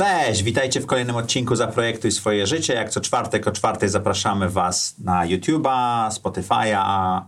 [0.00, 2.74] Cześć, witajcie w kolejnym odcinku Zaprojektuj swoje życie.
[2.74, 7.22] Jak co czwartek o czwartej zapraszamy Was na YouTube'a, Spotify'a,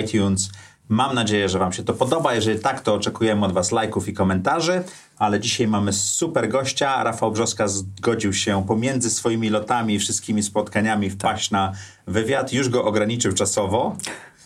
[0.00, 0.50] iTunes.
[0.88, 2.34] Mam nadzieję, że Wam się to podoba.
[2.34, 4.82] Jeżeli tak, to oczekujemy od Was lajków i komentarzy.
[5.18, 7.04] Ale dzisiaj mamy super gościa.
[7.04, 11.72] Rafał Brzoska zgodził się pomiędzy swoimi lotami i wszystkimi spotkaniami wpaść na
[12.06, 12.52] wywiad.
[12.52, 13.96] Już go ograniczył czasowo.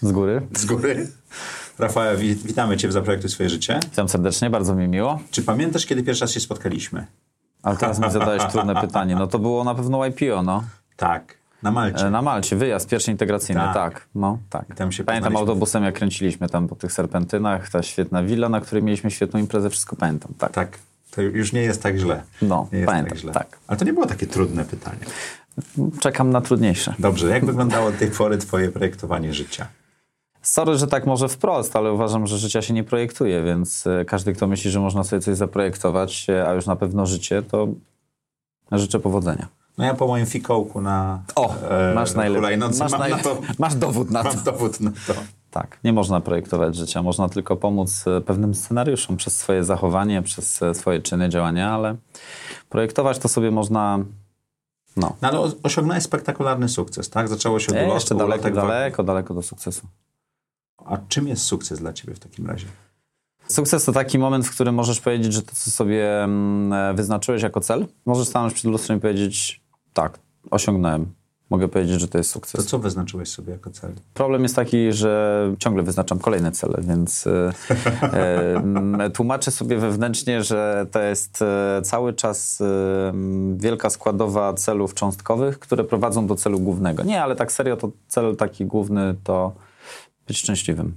[0.02, 0.46] Z góry.
[0.54, 1.10] Z góry.
[1.78, 2.04] Rafał,
[2.44, 3.80] witamy Cię w Zaprojektuj swoje życie.
[3.90, 5.20] Witam serdecznie, bardzo mi miło.
[5.30, 7.06] Czy pamiętasz, kiedy pierwszy raz się spotkaliśmy?
[7.66, 9.16] Ale teraz mi zadajesz trudne pytanie.
[9.16, 10.62] No to było na pewno IPO, no.
[10.96, 12.06] Tak, na Malcie.
[12.06, 13.74] E, Na Malcie, wyjazd pierwszy integracyjny, Tak.
[13.74, 14.06] tak.
[14.14, 14.74] no, tak.
[14.74, 18.82] tam się pamiętam autobusem, jak kręciliśmy tam po tych serpentynach, ta świetna willa, na której
[18.82, 20.52] mieliśmy świetną imprezę, wszystko pamiętam, tak.
[20.52, 20.78] Tak,
[21.10, 22.22] to już nie jest tak źle.
[22.42, 23.32] No, nie jest pamiętam, tak źle.
[23.32, 23.58] tak.
[23.66, 24.98] Ale to nie było takie trudne pytanie.
[26.00, 26.94] Czekam na trudniejsze.
[26.98, 29.66] Dobrze, jak wyglądało do tej pory twoje projektowanie życia?
[30.46, 34.32] Sorry, że tak może wprost, ale uważam, że życia się nie projektuje, więc e, każdy,
[34.32, 37.68] kto myśli, że można sobie coś zaprojektować, e, a już na pewno życie, to
[38.72, 39.48] życzę powodzenia.
[39.78, 44.10] No ja po moim fikołku na O, e, masz hulajnodze Masz, mam, to, masz dowód
[44.10, 44.28] na to.
[44.28, 45.14] mam dowód na to.
[45.50, 50.60] Tak, nie można projektować życia, można tylko pomóc e, pewnym scenariuszom przez swoje zachowanie, przez
[50.72, 51.96] swoje czyny, działania, ale
[52.68, 53.98] projektować to sobie można,
[54.96, 57.28] no, No ale osiągnąłeś spektakularny sukces, tak?
[57.28, 59.86] Zaczęło się od jeszcze daleko, daleko, daleko do sukcesu.
[60.88, 62.66] A czym jest sukces dla ciebie w takim razie?
[63.48, 67.60] Sukces to taki moment, w którym możesz powiedzieć, że to, co sobie mm, wyznaczyłeś jako
[67.60, 69.60] cel, możesz stanąć przed lustrem i powiedzieć,
[69.92, 70.18] tak,
[70.50, 71.06] osiągnąłem.
[71.50, 72.66] Mogę powiedzieć, że to jest To sukces.
[72.66, 73.92] co wyznaczyłeś sobie jako cel?
[74.14, 77.52] Problem jest taki, że ciągle wyznaczam kolejne cele, więc e,
[78.02, 84.54] e, m, tłumaczę sobie wewnętrznie, że to jest e, cały czas e, m, wielka składowa
[84.54, 87.02] celów cząstkowych, które prowadzą do celu głównego.
[87.02, 89.52] Nie, ale tak serio, to cel taki główny to
[90.26, 90.94] być szczęśliwym.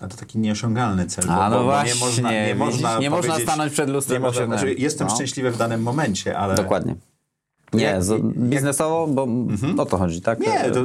[0.00, 1.30] A to taki nieosiągalny cel.
[1.30, 4.22] A no bo właśnie, nie można, nie widzisz, można, nie można stanąć przed Nie lustrem.
[4.22, 4.60] można, osiągnąłem.
[4.66, 5.14] znaczy, jestem No.
[5.14, 6.54] szczęśliwy w danym momencie, ale...
[6.54, 6.94] Dokładnie.
[7.72, 9.26] Nie, Jak- z, biznesowo, bo
[9.82, 10.40] o to chodzi, tak?
[10.40, 10.80] Nie, to,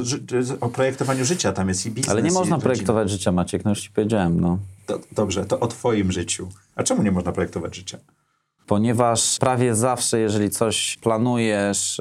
[0.60, 2.10] o projektowaniu życia tam jest i biznes.
[2.12, 4.58] Ale nie można projektować życia, Maciek, no już ci powiedziałem, no.
[4.86, 6.48] To, dobrze, to o twoim życiu.
[6.76, 7.98] A czemu nie można projektować życia?
[8.66, 12.00] Ponieważ prawie zawsze, jeżeli coś planujesz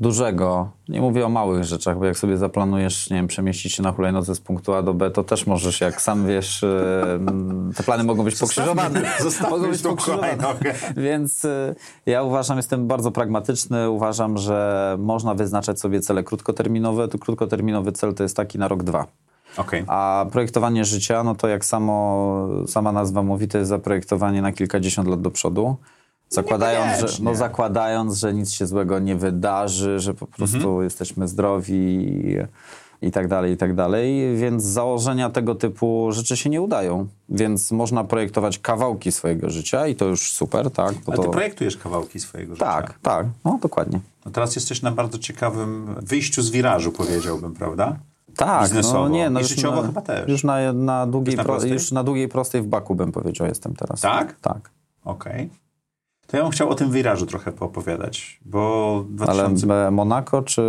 [0.00, 3.92] dużego, nie mówię o małych rzeczach, bo jak sobie zaplanujesz, nie wiem, przemieścić się na
[3.92, 8.04] hulajnodze z punktu A do B, to też możesz, jak sam wiesz, em, te plany
[8.04, 9.02] mogą być pokrzyżowane.
[9.20, 10.36] Zostawmy mogą być pokrzyżowane.
[10.96, 11.74] Więc y,
[12.06, 17.08] ja uważam, jestem bardzo pragmatyczny, uważam, że można wyznaczać sobie cele krótkoterminowe.
[17.08, 19.06] Tu krótkoterminowy cel to jest taki na rok, dwa.
[19.56, 19.84] Okej.
[19.86, 25.08] A projektowanie życia, no to jak samo, sama nazwa mówi, to jest zaprojektowanie na kilkadziesiąt
[25.08, 25.76] lat do przodu.
[26.28, 30.84] Zakładając, że, no zakładając, że nic się złego nie wydarzy, że po prostu Mhm.
[30.84, 32.36] jesteśmy zdrowi i,
[33.06, 34.36] i tak dalej, i tak dalej.
[34.36, 37.06] Więc założenia tego typu rzeczy się nie udają.
[37.28, 40.94] Więc można projektować kawałki swojego życia i to już super, tak?
[40.94, 42.66] Bo Ale ty to, projektujesz kawałki swojego życia.
[42.66, 44.00] tak, tak, no dokładnie.
[44.26, 47.96] No teraz jesteś na bardzo ciekawym wyjściu z wirażu, powiedziałbym, prawda?
[48.36, 48.98] Tak, Biznesowo.
[49.02, 50.28] no nie, no I już życiowo na, chyba też.
[50.28, 51.72] Już na, na, długiej Już na pro, prostej?
[51.72, 54.00] już na długiej prostej w baku bym powiedział jestem teraz.
[54.00, 54.40] Tak?
[54.40, 54.70] Tak.
[55.04, 55.50] Okej.
[56.26, 59.86] To ja bym chciał o tym wirażu trochę poopowiadać, bo Ale 2000...
[59.86, 60.62] e, Monako czy...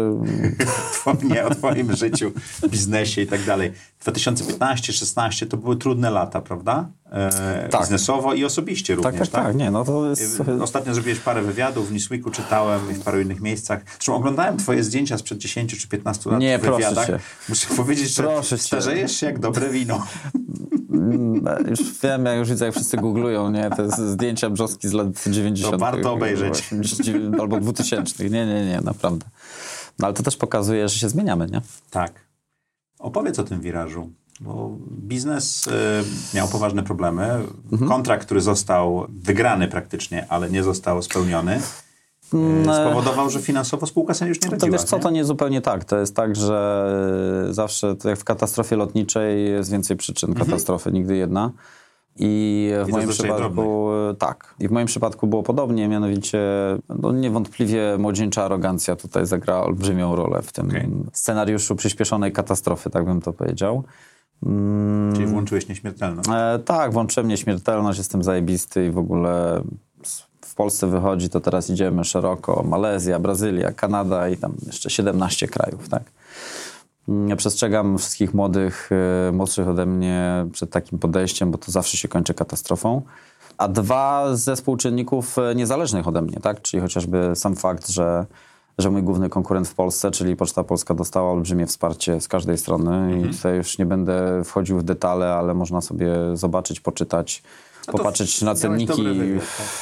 [1.33, 2.31] nie o twoim życiu,
[2.69, 3.71] biznesie i tak dalej.
[4.05, 6.87] 2015-16 to były trudne lata, prawda?
[7.11, 7.81] E, Tak.
[7.81, 10.39] Biznesowo i osobiście Tak, również, tak, tak, nie, no to jest...
[10.39, 13.81] Y, Ostatnio zrobiłeś parę wywiadów, w Newsweeku czytałem i w paru innych miejscach.
[13.93, 17.07] Zresztą oglądałem twoje zdjęcia sprzed 10 czy 15 lat Nie, w proszę wywiadach.
[17.07, 17.19] cię.
[17.49, 20.03] Muszę powiedzieć, że Proszę starzejesz się jak dobre wino.
[20.95, 25.07] Mm, Już wiem, jak już widzę, jak wszyscy googlują, nie, te zdjęcia brzoski z lat
[25.27, 25.71] 90.
[25.71, 26.59] To warto obejrzeć.
[26.59, 28.29] 80, albo 2000.
[28.29, 29.25] Nie, nie, nie, naprawdę.
[29.99, 31.61] No ale to też pokazuje, że się zmieniamy, nie?
[31.91, 32.11] Tak.
[32.99, 34.09] Opowiedz o tym wirażu.
[34.39, 35.71] Bo biznes y,
[36.33, 37.23] miał poważne problemy.
[37.71, 37.89] Mhm.
[37.89, 41.61] Kontrakt, który został wygrany praktycznie, ale nie został spełniony,
[42.63, 44.71] spowodował, że finansowo spółka sobie już nie radziła.
[44.71, 45.03] To wiesz co, nie?
[45.03, 45.85] to nie zupełnie tak.
[45.85, 46.85] To jest tak, że
[47.49, 51.51] zawsze, jak w katastrofie lotniczej jest więcej przyczyn katastrofy, nigdy jedna.
[52.19, 53.87] I w to moim przypadku
[54.19, 54.55] tak.
[54.59, 56.39] I w moim przypadku było podobnie, mianowicie
[56.89, 60.89] no niewątpliwie młodzieńcza arogancja tutaj zagrała olbrzymią rolę w tym Okej.
[61.13, 63.83] scenariuszu przyspieszonej katastrofy, tak bym to powiedział.
[64.45, 66.29] Mm, Czyli włączyłeś nieśmiertelność.
[66.33, 69.61] e, tak, włączyłem nieśmiertelność, jestem zajebisty i w ogóle
[70.55, 72.63] w Polsce wychodzi, to teraz idziemy szeroko.
[72.63, 76.03] Malezja, Brazylia, Kanada i tam jeszcze 17 krajów, tak?
[77.27, 78.89] Ja przestrzegam wszystkich młodych,
[79.29, 83.01] y, młodszych ode mnie przed takim podejściem, bo to zawsze się kończy katastrofą.
[83.57, 86.61] A dwa ze współczynników y, niezależnych ode mnie, tak?
[86.61, 88.25] Czyli chociażby sam fakt, że,
[88.77, 93.19] że mój główny konkurent w Polsce, czyli Poczta Polska dostała olbrzymie wsparcie z każdej strony
[93.19, 97.43] i tutaj już nie będę wchodził w detale, ale można sobie zobaczyć, poczytać,
[97.85, 99.03] popatrzeć na cenniki,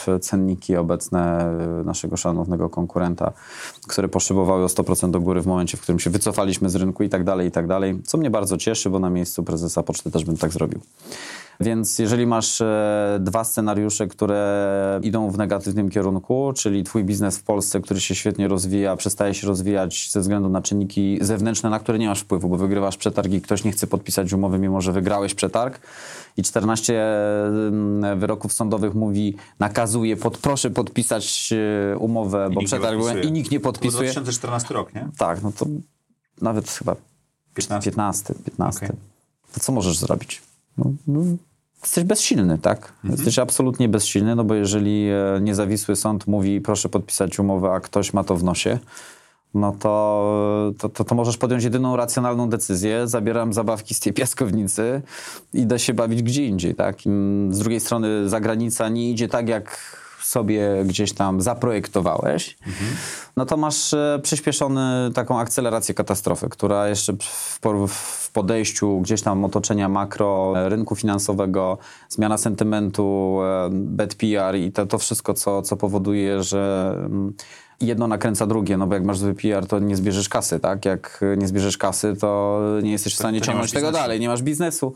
[0.05, 0.21] tak.
[0.21, 1.51] cenniki obecne
[1.85, 3.33] naszego szanownego konkurenta,
[3.87, 7.09] które poszybowały o 100% do góry w momencie, w którym się wycofaliśmy z rynku i
[7.09, 8.01] tak dalej, i tak dalej.
[8.05, 10.79] Co mnie bardzo cieszy, bo na miejscu prezesa poczty też bym tak zrobił.
[11.59, 17.43] Więc jeżeli masz e, dwa scenariusze, które idą w negatywnym kierunku, czyli twój biznes w
[17.43, 21.99] Polsce, który się świetnie rozwija, przestaje się rozwijać ze względu na czynniki zewnętrzne, na które
[21.99, 25.33] nie masz wpływu, bo wygrywasz przetarg i ktoś nie chce podpisać umowy, mimo że wygrałeś
[25.33, 25.79] przetarg
[26.37, 31.53] i 14 mm, wyroków sądowych mówi, nakazuje, pod, proszę podpisać
[31.93, 34.11] e, umowę, bo przetarg i nikt nie To podpisuje.
[34.11, 35.07] 2014 rok, nie?
[35.17, 35.65] Tak, no to
[36.41, 36.95] nawet chyba
[37.53, 37.91] 15.
[37.91, 38.85] 15, 15.
[38.85, 38.97] Okej.
[39.53, 40.41] To co możesz zrobić?
[40.77, 41.21] No, no,
[41.81, 42.93] jesteś bezsilny, tak?
[42.95, 43.13] Mhm.
[43.13, 48.13] Jesteś absolutnie bezsilny, no bo jeżeli e, niezawisły sąd mówi, proszę podpisać umowę, a ktoś
[48.13, 48.79] ma to w nosie,
[49.53, 53.07] no to, to, to, to możesz podjąć jedyną racjonalną decyzję.
[53.07, 55.01] Zabieram zabawki z tej piaskownicy,
[55.53, 56.97] idę się bawić gdzie indziej, tak?
[57.49, 62.57] Z drugiej strony zagranica nie idzie tak, jak sobie gdzieś tam zaprojektowałeś,
[63.37, 69.45] no to masz e, przyspieszony taką akcelerację katastrofy, która jeszcze w, w podejściu gdzieś tam
[69.45, 71.77] otoczenia makro, e, rynku finansowego,
[72.09, 77.33] zmiana sentymentu, e, bad PR i to, to wszystko, co, co powoduje, że mm,
[77.81, 80.85] jedno nakręca drugie, no bo jak masz zły PR, to nie zbierzesz kasy, tak?
[80.85, 84.27] Jak nie zbierzesz kasy, to nie jesteś w stanie to nie ciągnąć tego dalej, nie
[84.27, 84.93] masz biznesu.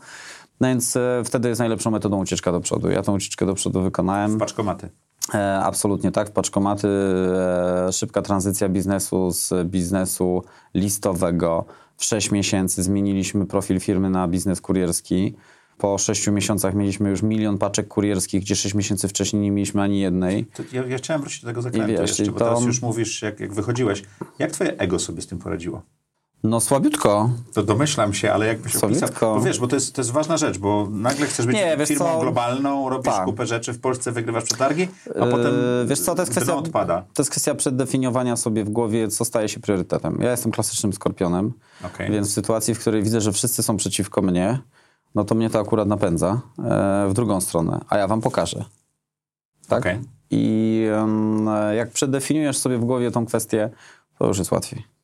[0.60, 2.90] No więc wtedy jest najlepszą metodą ucieczka do przodu.
[2.90, 4.38] Ja tą ucieczkę do przodu wykonałem.
[4.38, 4.88] Paczkomaty.
[5.34, 10.42] E, absolutnie tak, w paczkomaty, e, szybka tranzycja biznesu z biznesu
[10.74, 11.64] listowego.
[11.96, 15.34] W 6 miesięcy zmieniliśmy profil firmy na biznes kurierski.
[15.78, 20.00] Po 6 miesiącach mieliśmy już milion paczek kurierskich, gdzie 6 miesięcy wcześniej nie mieliśmy ani
[20.00, 20.44] jednej.
[20.44, 23.22] To ja, ja chciałem wrócić do tego zakrętu wiesz, jeszcze, bo to- teraz już mówisz,
[23.22, 24.02] jak, jak wychodziłeś.
[24.38, 25.82] Jak twoje ego sobie z tym poradziło?
[26.44, 27.30] No słabiutko.
[27.54, 29.06] To domyślam się, ale jakbyś Słabiutko.
[29.06, 29.34] opisał...
[29.34, 31.88] Bo wiesz, bo to jest, to jest ważna rzecz, bo nagle chcesz być Nie, wiesz
[31.88, 32.20] firmą co?
[32.20, 33.24] globalną, robisz Tak.
[33.24, 34.88] kupę rzeczy w Polsce, wygrywasz przetargi,
[35.20, 37.02] a potem Yy, Wiesz co, to jest, dno kwestia, odpada.
[37.14, 40.18] to jest kwestia przeddefiniowania sobie w głowie, co staje się priorytetem.
[40.20, 41.52] Ja jestem klasycznym skorpionem,
[41.84, 42.10] Okej.
[42.12, 44.58] więc w sytuacji, w której widzę, że wszyscy są przeciwko mnie,
[45.14, 48.64] no to mnie to akurat napędza e, w drugą stronę, a ja wam pokażę.
[49.68, 49.78] Tak?
[49.78, 50.00] Okej.
[50.30, 51.46] I em,
[51.76, 53.70] jak przedefiniujesz sobie w głowie tą kwestię,
[54.18, 54.97] to już jest łatwiej.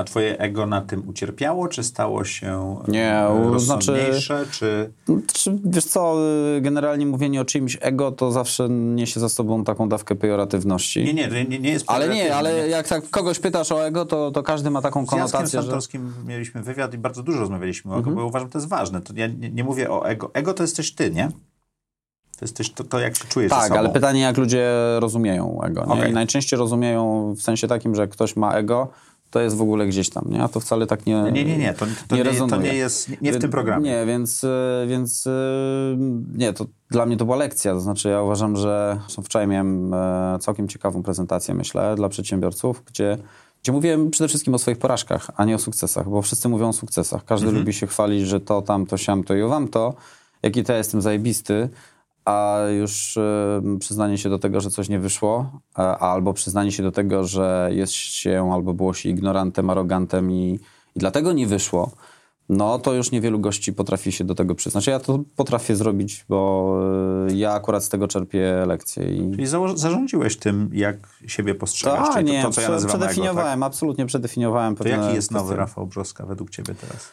[0.00, 4.92] A twoje ego na tym ucierpiało, czy stało się Nie, e, u- znaczy- rozsądniejsze, czy...
[5.08, 6.16] No, Czy, wiesz co,
[6.56, 11.04] y, generalnie mówienie o czyimś ego to zawsze niesie za sobą taką dawkę pejoratywności.
[11.04, 14.30] Nie, nie, nie, nie jest Ale nie, ale jak tak kogoś pytasz o ego, to,
[14.30, 15.62] to każdy ma taką Z konotację, że...
[15.62, 18.12] Santorskim mieliśmy wywiad i bardzo dużo rozmawialiśmy o Mhm.
[18.14, 19.00] ego, bo uważam, że to jest ważne.
[19.00, 20.30] To ja nie, nie mówię o ego.
[20.34, 21.28] Ego to jesteś ty, nie?
[22.38, 24.68] To jesteś to, to jak się czujesz Tak, ale pytanie, jak ludzie
[24.98, 25.96] rozumieją ego.
[25.96, 26.08] Nie?
[26.08, 28.88] I najczęściej rozumieją w sensie takim, że ktoś ma ego,
[29.30, 30.42] to jest w ogóle gdzieś tam, nie?
[30.42, 33.20] A to wcale tak nie Nie, nie, nie, to, to, nie nie, to nie jest,
[33.20, 33.90] nie, w tym programie.
[33.90, 34.48] Nie, więc, y,
[34.88, 35.30] więc y,
[36.34, 37.72] nie, to dla mnie to była lekcja.
[37.72, 43.18] To znaczy, ja uważam, że wczoraj miałem e, całkiem ciekawą prezentację, myślę, dla przedsiębiorców, gdzie,
[43.62, 46.72] gdzie mówiłem przede wszystkim o swoich porażkach, a nie o sukcesach, bo wszyscy mówią o
[46.72, 47.24] sukcesach.
[47.24, 47.62] Każdy Mhm.
[47.62, 49.94] lubi się chwalić, że to, tamto, siamto i owam to,
[50.42, 51.68] jaki to ja jestem zajebisty,
[52.24, 53.18] a już
[53.80, 57.70] przyznanie się do tego, że coś nie wyszło, e, albo przyznanie się do tego, że
[57.72, 60.60] jest się albo było się ignorantem, arogantem i,
[60.96, 61.90] i dlatego nie wyszło,
[62.48, 64.86] no to już niewielu gości potrafi się do tego przyznać.
[64.86, 66.80] Ja to potrafię zrobić, bo
[67.28, 69.14] e, ja akurat z tego czerpię lekcje.
[69.14, 69.30] I...
[69.30, 70.96] Czyli zało- zarządziłeś tym, jak
[71.26, 73.10] siebie postrzegasz, czyli nie, to, to, co ja prze- nazywam ego, tak?
[73.10, 75.60] przedefiniowałem, absolutnie przedefiniowałem To jaki jest nowy kwestie.
[75.60, 77.12] Rafał Brzoska według ciebie teraz?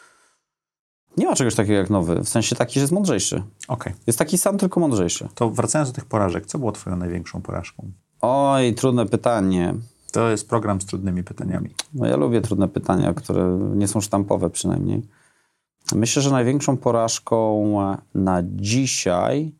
[1.18, 3.42] Nie ma czegoś takiego jak nowy, w sensie taki, że jest mądrzejszy.
[3.68, 3.94] Okej.
[4.06, 5.28] Jest taki sam, tylko mądrzejszy.
[5.34, 7.90] To wracając do tych porażek, co było twoją największą porażką?
[8.20, 9.74] Oj, trudne pytanie.
[10.12, 11.70] To jest program z trudnymi pytaniami.
[11.94, 15.02] No ja lubię trudne pytania, które nie są sztampowe przynajmniej.
[15.94, 17.74] Myślę, że największą porażką
[18.14, 19.52] na dzisiaj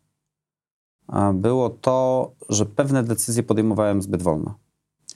[1.35, 4.55] było to, że pewne decyzje podejmowałem zbyt wolno.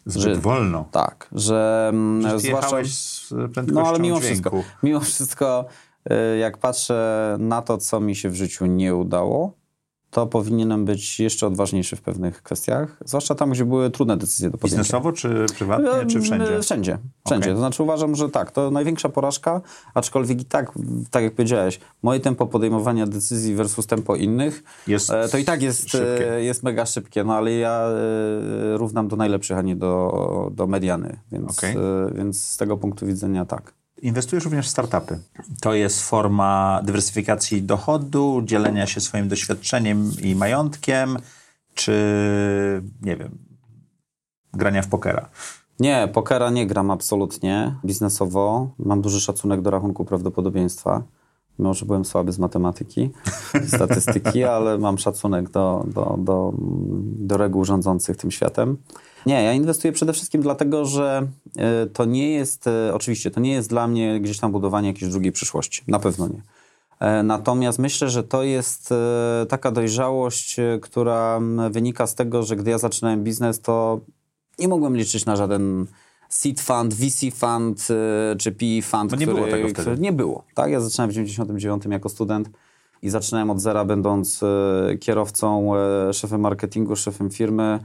[0.07, 0.85] Zbyt Że- wolno.
[0.91, 2.77] Tak, że mm, Przecież zwłaszcza...
[2.85, 4.51] z prędkością No ale mimo dźwięku.
[4.51, 5.65] wszystko, mimo wszystko,
[6.41, 9.53] jak patrzę na to, co mi się w życiu nie udało,
[10.11, 14.59] to powinienem być jeszcze odważniejszy w pewnych kwestiach, zwłaszcza tam, gdzie były trudne decyzje do
[14.59, 14.83] podjęcia.
[14.83, 16.57] Biznesowo, czy prywatnie, czy wszędzie?
[16.57, 17.45] E, Wszędzie, wszędzie.
[17.45, 17.53] Okej.
[17.55, 19.61] To znaczy uważam, że tak, to największa porażka,
[19.95, 20.73] aczkolwiek i tak,
[21.11, 25.63] tak jak powiedziałeś, moje tempo podejmowania decyzji versus tempo innych, Jest e, to i tak
[25.63, 26.33] jest, szybkie.
[26.35, 30.67] e, jest mega szybkie, no ale ja e, równam do najlepszych, a nie do, do
[30.67, 31.75] mediany, więc, e,
[32.15, 33.75] więc z tego punktu widzenia tak.
[34.03, 35.19] Inwestujesz również w startupy.
[35.61, 41.19] To jest forma dywersyfikacji dochodu, dzielenia się swoim doświadczeniem i majątkiem,
[41.75, 41.93] czy
[43.03, 43.39] nie wiem,
[44.53, 45.29] grania w pokera.
[45.81, 48.71] Nie, pokera nie gram absolutnie biznesowo.
[48.79, 51.03] Mam duży szacunek do rachunku prawdopodobieństwa.
[51.59, 53.11] Mimo, że byłem słaby z matematyki
[53.67, 56.53] statystyki, ale mam szacunek do, do, do,
[57.03, 58.77] do reguł rządzących tym światem.
[59.27, 61.27] Nie, ja inwestuję przede wszystkim dlatego, że
[61.59, 65.11] e, to nie jest, e, oczywiście, to nie jest dla mnie gdzieś tam budowanie jakiejś
[65.13, 65.83] drugiej przyszłości.
[65.89, 66.43] Na pewno nie.
[67.01, 68.95] E, Natomiast myślę, że to jest
[69.49, 74.01] taka dojrzałość, która wynika z tego, że gdy ja zaczynałem biznes, to
[74.59, 75.87] nie mogłem liczyć na żaden
[76.29, 77.89] seed fund, VC fund
[78.39, 79.81] czy PE fund, Bo nie który, było tego wtedy.
[79.83, 80.45] który nie było.
[80.55, 80.71] Tak?
[80.71, 82.51] Ja zaczynałem w 99 jako student
[83.03, 84.41] i zaczynałem od zera, będąc
[85.01, 85.73] kierowcą,
[86.13, 87.79] szefem marketingu, szefem firmy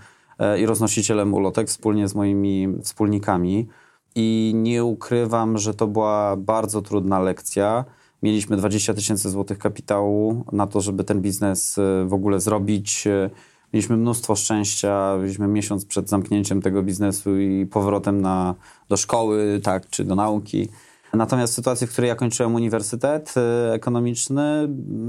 [0.59, 3.67] i roznosicielem ulotek wspólnie z moimi wspólnikami.
[4.15, 7.85] I nie ukrywam, że to była bardzo trudna lekcja.
[8.23, 13.07] Mieliśmy 20 tysięcy złotych kapitału na to, żeby ten biznes e, w ogóle zrobić.
[13.07, 13.29] E,
[13.73, 18.55] Mieliśmy mnóstwo szczęścia, byliśmy miesiąc przed zamknięciem tego biznesu i powrotem na,
[18.89, 20.69] do szkoły, tak, czy do nauki.
[21.13, 24.67] Natomiast w sytuacji, w której ja kończyłem uniwersytet e, ekonomiczny,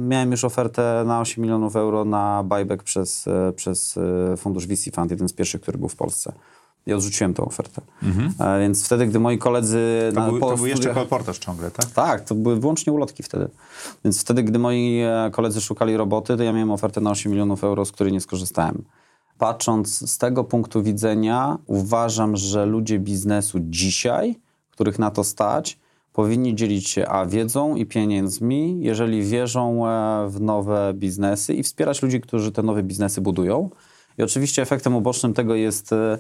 [0.09, 3.97] miałem już ofertę na 8 milionów euro na buyback przez, e, przez
[4.33, 6.33] e, fundusz VC Fund, jeden z pierwszych, który był w Polsce.
[6.87, 7.83] I odrzuciłem tę ofertę.
[8.41, 9.79] E, Więc wtedy, gdy moi koledzy...
[10.09, 10.15] Mhm.
[10.15, 11.87] To, na- był, to był jeszcze kolportaż ciągle, tak?
[11.87, 13.49] tak, to były wyłącznie ulotki wtedy.
[14.05, 17.65] Więc wtedy, gdy moi e, koledzy szukali roboty, to ja miałem ofertę na 8 milionów
[17.65, 18.85] euro, z której nie skorzystałem.
[19.39, 24.39] Patrząc z tego punktu widzenia, uważam, że ludzie biznesu dzisiaj,
[24.71, 25.79] których na to stać,
[26.19, 32.03] powinni dzielić się a wiedzą i pieniędzmi, jeżeli wierzą e, w nowe biznesy i wspierać
[32.03, 33.71] ludzi, którzy te nowe biznesy budują.
[34.19, 36.19] I oczywiście efektem ubocznym tego jest e,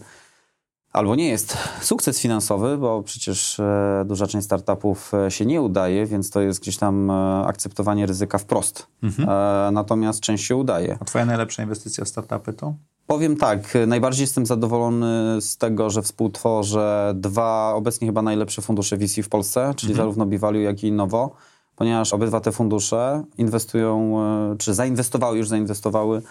[0.92, 6.30] albo nie jest sukces finansowy, bo przecież e, duża część startupów się nie udaje, więc
[6.30, 7.10] to jest gdzieś tam
[7.46, 8.86] akceptowanie ryzyka wprost.
[9.28, 10.98] E, natomiast część się udaje.
[11.00, 12.74] A twoja najlepsza inwestycja w startupy to?
[13.08, 19.22] Powiem tak, najbardziej jestem zadowolony z tego, że współtworzę dwa obecnie chyba najlepsze fundusze VC
[19.22, 21.34] w Polsce, czyli zarówno Bivalue, jak i Innovo,
[21.76, 24.20] ponieważ obydwa te fundusze inwestują,
[24.52, 26.22] e, czy zainwestowały, już zainwestowały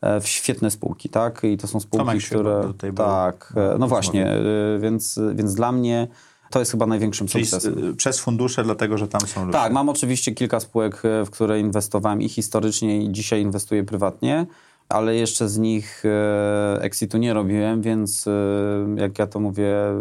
[0.00, 1.44] e, w świetne spółki, tak?
[1.44, 2.62] I to są spółki, Tomek które...
[2.66, 4.36] tutaj był tak, na e, no właśnie,
[4.78, 6.08] więc, więc dla mnie
[6.50, 7.96] to jest chyba największym Czyli sukcesem.
[7.96, 9.58] przez fundusze, dlatego że tam są ludzie.
[9.58, 14.46] Tak, mam oczywiście kilka spółek, w które inwestowałem i historycznie, i dzisiaj inwestuję prywatnie,
[14.94, 18.30] ale jeszcze z nich e, exitu nie robiłem, więc e,
[18.96, 19.94] jak ja to mówię, e,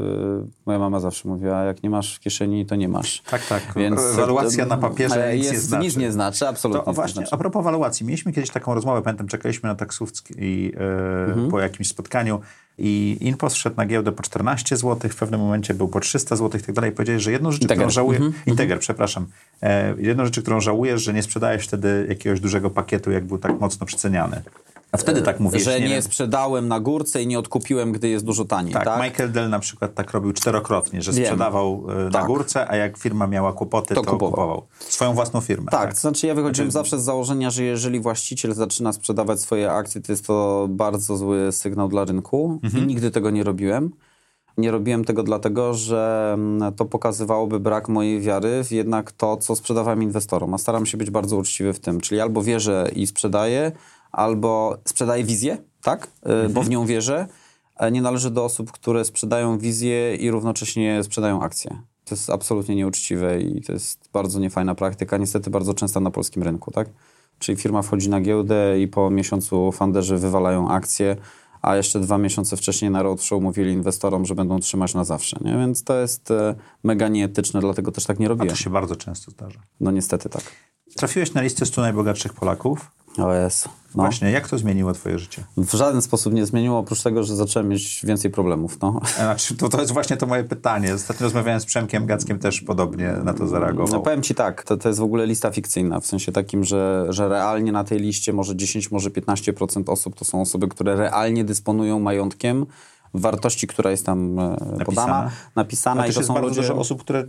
[0.65, 3.21] moja mama zawsze mówiła, jak nie masz w kieszeni, to nie masz.
[3.21, 3.61] Tak, tak.
[3.75, 5.83] Więc Waluacja na papierze nic nie jest, znaczy.
[5.85, 7.29] Nic nie znaczy, absolutnie To właśnie, znaczy.
[7.31, 8.05] a propos waluacji.
[8.05, 11.51] Mieliśmy kiedyś taką rozmowę, pamiętam, czekaliśmy na taksówce i, e, Mhm.
[11.51, 12.39] po jakimś spotkaniu
[12.77, 16.59] i Inpost wszedł na giełdę po 14 zł, w pewnym momencie był po 300 zł
[16.61, 16.91] i tak dalej.
[16.91, 17.77] Powiedziałeś, że jedną rzecz, Integer.
[17.77, 18.17] którą żałuję...
[18.19, 19.25] Mhm, Integer, przepraszam.
[19.61, 23.59] E, jedną rzecz, którą żałujesz, że nie sprzedałeś wtedy jakiegoś dużego pakietu, jak był tak
[23.59, 24.41] mocno przeceniany.
[24.93, 26.01] A wtedy tak mówisz, Że nie, wiem.
[26.01, 29.03] sprzedałem na górce i nie odkupiłem, gdy jest dużo taniej, Tak, tak?
[29.03, 32.25] Michael Dell na przykład tak robił czterokrotnie, że sprzedawał e, na Tak.
[32.25, 34.31] górce, a jak firma miała kłopoty, to, To kupował.
[34.31, 34.65] kupował.
[34.79, 35.71] Swoją własną firmę.
[35.71, 40.01] Tak, to znaczy ja wychodziłem zawsze z założenia, że jeżeli właściciel zaczyna sprzedawać swoje akcje,
[40.01, 43.91] to jest to bardzo zły sygnał dla rynku i nigdy tego nie robiłem.
[44.57, 49.55] Nie robiłem tego dlatego, że mm, to pokazywałoby brak mojej wiary w jednak to, co
[49.55, 50.53] sprzedawałem inwestorom.
[50.53, 52.01] A staram się być bardzo uczciwy w tym.
[52.01, 53.71] Czyli albo wierzę i sprzedaję,
[54.13, 56.07] albo sprzedaję wizję, tak?
[56.45, 57.27] Y, Bo w nią wierzę.
[57.75, 61.81] A Nie należy do osób, które sprzedają wizję i równocześnie sprzedają akcje.
[62.05, 66.43] To jest absolutnie nieuczciwe i to jest bardzo niefajna praktyka, niestety bardzo częsta na polskim
[66.43, 66.89] rynku, tak?
[67.39, 71.15] Czyli firma wchodzi na giełdę i po miesiącu funderzy wywalają akcje,
[71.61, 75.51] a jeszcze dwa miesiące wcześniej na roadshow mówili inwestorom, że będą trzymać na zawsze, nie?
[75.57, 78.49] Więc to jest e, mega nieetyczne, dlatego też tak nie A robiłem.
[78.49, 79.59] to się bardzo często zdarza.
[79.79, 80.43] No niestety tak.
[80.97, 82.91] Trafiłeś na listę 100 najbogatszych Polaków.
[83.17, 83.69] O jest.
[83.95, 84.03] No.
[84.03, 85.43] Właśnie, jak to zmieniło twoje życie?
[85.57, 88.99] W żaden sposób nie zmieniło, oprócz tego, że zacząłem mieć więcej problemów, no.
[89.15, 90.93] Znaczy, to, to jest właśnie to moje pytanie.
[90.93, 94.01] Ostatnio rozmawiałem z Przemkiem Gackiem, też podobnie na to No, zareagował.
[94.03, 97.29] powiem ci tak, to, to jest w ogóle lista fikcyjna, w sensie takim, że, że
[97.29, 101.99] realnie na tej liście może 10, może 15% osób to są osoby, które realnie dysponują
[101.99, 102.65] majątkiem
[103.13, 106.61] wartości, która jest tam e, podana, napisana Ale i to jest są bardzo ludzie...
[106.61, 107.23] dużo osób, które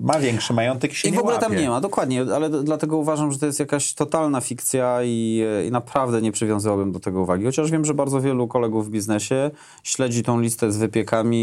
[0.00, 1.46] ma większy majątek i się I w ogóle łapie.
[1.46, 5.70] tam nie ma, dokładnie, ale dlatego uważam, że to jest jakaś totalna fikcja i, i
[5.70, 7.44] naprawdę nie przywiązywałbym do tego uwagi.
[7.44, 9.50] Chociaż wiem, że bardzo wielu kolegów w biznesie
[9.82, 11.38] śledzi tą listę z wypiekami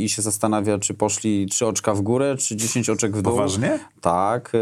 [0.00, 3.32] i, i się zastanawia, czy poszli trzy oczka w górę, czy 10 oczek w dół.
[3.32, 3.78] Poważnie?
[4.00, 4.52] Tak.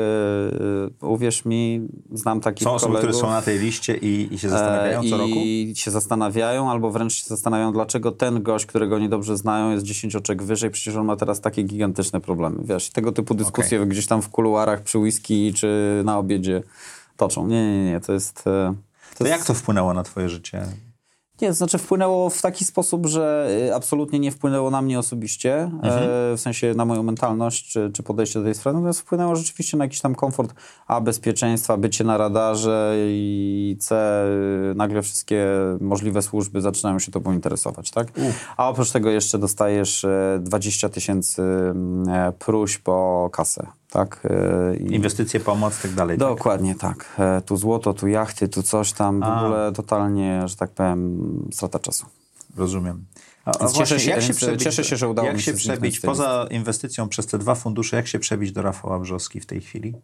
[1.00, 3.16] Yy, uwierz mi, znam takich Są osoby, kolegów.
[3.16, 5.34] które są na tej liście i, i się zastanawiają co E, roku?
[5.36, 9.84] I się zastanawiają, albo wręcz się zastanawiają, dlaczego ten gość, którego oni dobrze znają, jest
[9.84, 12.56] 10 oczek wyżej, przecież on ma teraz takie gigantyczne problemy.
[12.64, 16.62] Wiesz, tego typu dyskusje gdzieś tam w kuluarach przy whisky czy na obiedzie
[17.16, 17.46] toczą.
[17.46, 18.38] Nie, nie, nie, to jest...
[18.46, 18.74] e,
[19.18, 20.66] To jest jak to wpłynęło na twoje życie?
[21.42, 25.70] Nie, to znaczy wpłynęło w taki sposób, że y, absolutnie nie wpłynęło na mnie osobiście,
[25.82, 29.76] e, w sensie na moją mentalność czy, czy podejście do tej sprawy, natomiast wpłynęło rzeczywiście
[29.76, 30.54] na jakiś tam komfort
[30.86, 34.24] A, bezpieczeństwa, bycie na radarze i C,
[34.72, 35.46] y, nagle wszystkie
[35.80, 38.08] możliwe służby zaczynają się tobą interesować, tak?
[38.56, 44.20] A oprócz tego jeszcze dostajesz e, 20 tysięcy mm, e, próśb o kasę, tak?
[44.24, 46.18] E, i- Inwestycje, pomoc i tak dalej.
[46.18, 46.28] tak?
[46.28, 47.04] Dokładnie tak.
[47.18, 49.20] E, Tu złoto, tu jachty, tu coś tam.
[49.20, 49.42] W A.
[49.44, 51.20] ogóle totalnie, że tak powiem,
[51.52, 52.06] strata czasu.
[52.56, 53.04] Rozumiem.
[53.44, 55.42] A, a właśnie, cieszę się- jak się więc przebić, cieszę się, że udało jak mi
[55.42, 59.40] się się przebić poza inwestycją przez te dwa fundusze, jak się przebić do Rafała Brzoski
[59.40, 59.94] w tej chwili?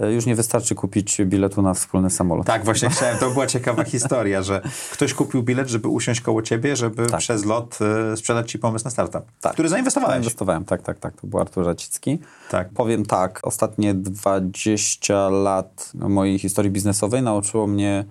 [0.00, 2.46] E, Już nie wystarczy kupić biletu na wspólny samolot.
[2.46, 6.76] Tak, właśnie chciałem, to była ciekawa historia, że ktoś kupił bilet, żeby usiąść koło ciebie,
[6.76, 7.78] żeby przez lot
[8.12, 9.52] y, sprzedać ci pomysł na startup, Tak.
[9.52, 10.16] który zainwestowałeś.
[10.16, 11.20] Inwestowałem, tak, tak, tak.
[11.20, 12.18] To był Artur Racicki.
[12.50, 12.68] Tak.
[12.70, 18.04] Powiem tak, ostatnie 20 lat mojej historii biznesowej nauczyło mnie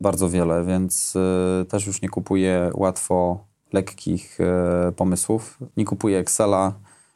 [0.00, 4.38] bardzo wiele, więc y, też już nie kupuję łatwo lekkich
[4.96, 5.58] pomysłów.
[5.76, 6.72] Nie kupuję Excela,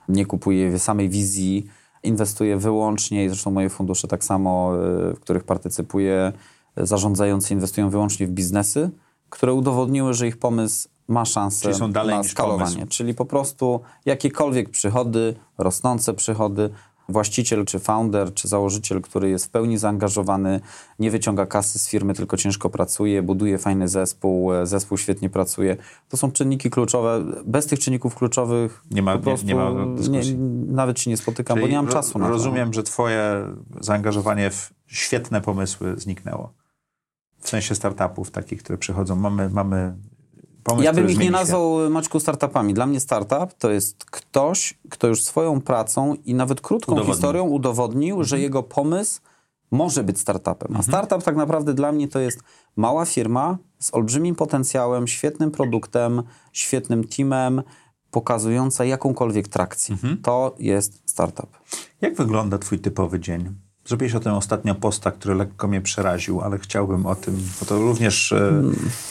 [0.09, 1.67] nie kupuję samej wizji.
[2.03, 4.73] Inwestuję wyłącznie, i zresztą moje fundusze tak samo,
[5.11, 6.33] y, w których partycypuję,
[6.81, 8.91] y, zarządzający inwestują wyłącznie w biznesy,
[9.31, 11.71] które udowodniły, że ich pomysł ma szansę
[12.07, 12.87] na skalowanie.
[12.87, 16.71] Czyli po prostu jakiekolwiek przychody, rosnące przychody,
[17.11, 20.61] właściciel, czy founder, czy założyciel, który jest w pełni zaangażowany,
[20.99, 25.77] nie wyciąga kasy z firmy, tylko ciężko pracuje, buduje fajny zespół, e, zespół świetnie pracuje.
[26.09, 27.25] To są czynniki kluczowe.
[27.45, 30.37] Bez tych czynników kluczowych Nie ma- nie- nie ma dyskusji.
[30.67, 32.31] nawet się nie spotykam, Czyli bo nie mam czasu na to.
[32.31, 33.45] Rozumiem, że twoje
[33.81, 36.53] zaangażowanie w świetne pomysły zniknęło.
[37.41, 39.17] W sensie startupów takich, które przychodzą.
[39.17, 39.95] Mamy, mamy
[40.65, 42.75] pomysł, Ja bym ich nie nazwał, Maćku, startupami.
[42.75, 47.15] Dla mnie startup to jest ktoś, kto już swoją pracą i nawet krótką Udowodnił.
[47.15, 48.25] historią udowodnił, Mhm.
[48.29, 49.21] że jego pomysł
[49.71, 50.77] może być startupem.
[50.77, 52.41] A startup tak naprawdę dla mnie to jest
[52.77, 57.63] mała firma z olbrzymim potencjałem, świetnym produktem, świetnym teamem,
[58.11, 59.93] pokazująca jakąkolwiek trakcję.
[59.93, 60.23] Mhm.
[60.23, 61.47] To jest startup.
[62.01, 63.55] Jak wygląda twój typowy dzień?
[63.91, 67.79] Zrobiłeś o tym ostatnio posta, który lekko mnie przeraził, ale chciałbym o tym, bo to
[67.79, 68.63] również e,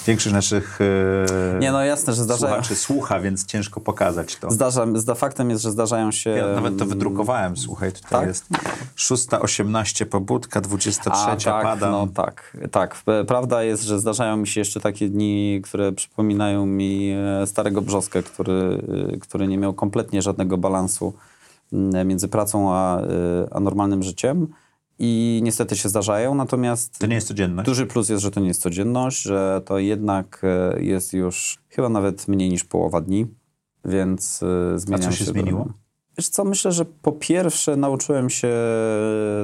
[0.07, 0.85] większość naszych e,
[1.29, 1.59] Hmm.
[1.59, 4.51] Nie, no jasne, że zdarzają, słuchaczy słucha, więc ciężko pokazać to.
[4.51, 6.29] zdarza, zda, faktem jest, że zdarzają się...
[6.29, 8.27] Ja nawet to wydrukowałem, słuchaj, tutaj Tak?
[8.27, 8.45] jest
[8.97, 11.91] 6.18 pobudka, 23 A, tak, padam.
[11.91, 12.95] No tak, tak.
[13.05, 17.11] P- Prawda jest, że zdarzają mi się jeszcze takie dni, które przypominają mi
[17.41, 18.81] e, starego brzoskę, który,
[19.13, 21.13] e, który nie miał kompletnie żadnego balansu
[22.05, 23.05] między pracą a, e,
[23.51, 24.47] a normalnym życiem.
[24.99, 27.65] I niestety się zdarzają, natomiast To nie jest codzienność.
[27.65, 31.89] duży plus jest, że to nie jest codzienność, że to jednak e, jest już chyba
[31.89, 33.27] nawet mniej niż połowa dni,
[33.85, 35.67] więc e, zmieniam się zmieniło?
[36.17, 38.53] Wiesz co, myślę, że po pierwsze nauczyłem się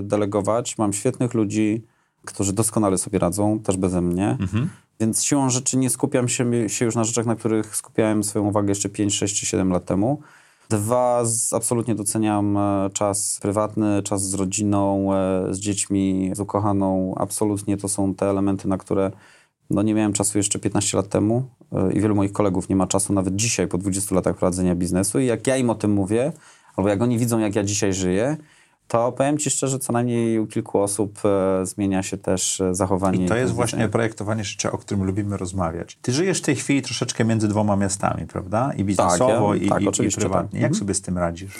[0.03, 0.77] delegować.
[0.77, 1.83] Mam świetnych ludzi,
[2.25, 4.37] którzy doskonale sobie radzą, też beze mnie.
[4.39, 4.69] Mhm.
[4.99, 8.69] Więc siłą rzeczy nie skupiam się, się już na rzeczach, na których skupiałem swoją uwagę
[8.69, 10.21] jeszcze 5, 6 czy 7 lat temu.
[10.69, 17.15] Dwa, z, absolutnie doceniam e, czas prywatny, czas z rodziną, e, z dziećmi, z ukochaną.
[17.17, 19.11] Absolutnie to są te elementy, na które
[19.69, 22.87] no, nie miałem czasu jeszcze 15 lat temu e, i wielu moich kolegów nie ma
[22.87, 25.19] czasu nawet dzisiaj, po 20 latach prowadzenia biznesu.
[25.19, 26.31] I jak ja im o tym mówię,
[26.75, 28.37] albo jak oni widzą, jak ja dzisiaj żyję,
[28.87, 33.25] to powiem Ci szczerze, co najmniej u kilku osób e, zmienia się też e, zachowanie.
[33.25, 35.97] I to jest właśnie projektowanie życia, o którym lubimy rozmawiać.
[36.01, 38.71] Ty żyjesz w tej chwili troszeczkę między dwoma miastami, prawda?
[38.77, 40.59] I biznesowo, ja- i, tak, i, i oczywiście, prywatnie.
[40.59, 40.61] tak.
[40.61, 41.53] Jak sobie z tym radzisz?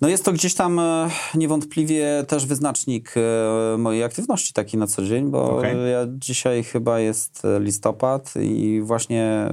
[0.00, 5.04] No jest to gdzieś tam e, niewątpliwie też wyznacznik e, mojej aktywności taki na co
[5.04, 5.90] dzień, bo Okej.
[5.90, 9.48] ja dzisiaj chyba jest listopad i właśnie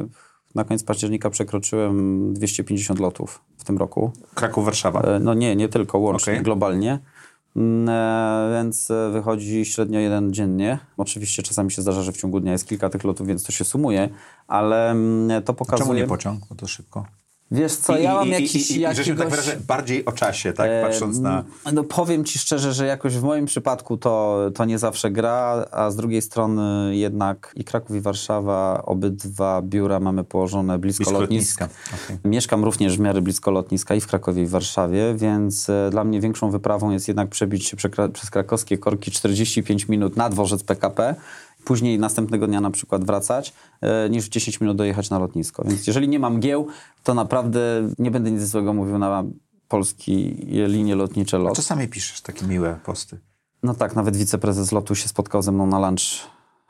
[0.55, 4.12] na koniec października przekroczyłem 250 lotów w tym roku.
[4.33, 5.01] Kraków, Warszawa.
[5.01, 6.43] E, No nie, nie tylko, łącznie, Okej.
[6.43, 6.99] globalnie.
[7.55, 10.79] Mm, e, Więc e, wychodzi średnio jeden dziennie.
[10.97, 13.65] Oczywiście czasami się zdarza, że w ciągu dnia jest kilka tych lotów, więc to się
[13.65, 14.09] sumuje,
[14.47, 16.01] ale mm, to Czemu pokazuje...
[16.01, 16.43] nie pociąg?
[16.49, 17.05] Bo to szybko.
[17.51, 19.07] Wiesz co, ja mam jakiś, i, i, jakiegoś...
[19.07, 20.69] I, tak wyrażę, bardziej o czasie, tak?
[20.81, 21.43] Patrząc na...
[21.73, 25.91] No powiem ci szczerze, że jakoś w moim przypadku to, to nie zawsze gra, a
[25.91, 31.65] z drugiej strony jednak i Kraków i Warszawa, obydwa biura mamy położone blisko, Blisko lotniska.
[31.65, 32.05] lotniska.
[32.05, 32.31] Okej.
[32.31, 36.03] Mieszkam również w miarę blisko lotniska i w Krakowie i w Warszawie, więc e, dla
[36.03, 37.77] mnie większą wyprawą jest jednak przebić się
[38.13, 41.15] przez krakowskie korki 45 minut na dworzec PKP,
[41.69, 45.63] później następnego dnia na przykład wracać, e, niż w 10 minut dojechać na lotnisko.
[45.63, 46.67] Więc jeżeli nie mam gieł,
[47.03, 49.23] to naprawdę nie będę nic złego mówił na
[49.67, 50.13] polskie
[50.67, 51.55] linie lotnicze LOT.
[51.55, 53.19] Czasami piszesz takie miłe posty.
[53.63, 56.01] No tak, nawet wiceprezes lotu się spotkał ze mną na lunch.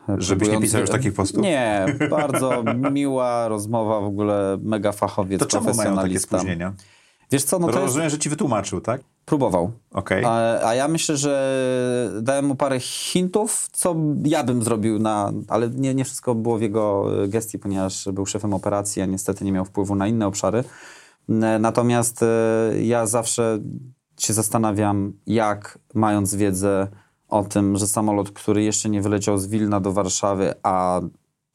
[0.10, 1.44] e, Żebyś nie pisał już takich postów?
[1.44, 6.38] Nie, bardzo miła rozmowa, w ogóle mega fachowiec, To czemu mają takie profesjonalista.
[6.38, 6.74] spóźnienia?
[7.32, 7.86] Wiesz co, no to jest...
[7.86, 9.02] Rozumiem, że ci wytłumaczył, tak?
[9.30, 9.72] Próbował.
[9.92, 10.26] Okej.
[10.26, 15.32] A, a ja myślę, że dałem mu parę hintów, co ja bym zrobił na...
[15.48, 19.46] Ale nie, nie wszystko było w jego e, gestii, ponieważ był szefem operacji, a niestety
[19.46, 20.64] nie miał wpływu na inne obszary.
[21.60, 22.28] Natomiast e,
[22.82, 23.60] ja zawsze
[24.18, 26.88] się zastanawiam, jak mając wiedzę
[27.28, 31.02] o tym, że samolot, który jeszcze nie wyleciał z Wilna do Warszawy, a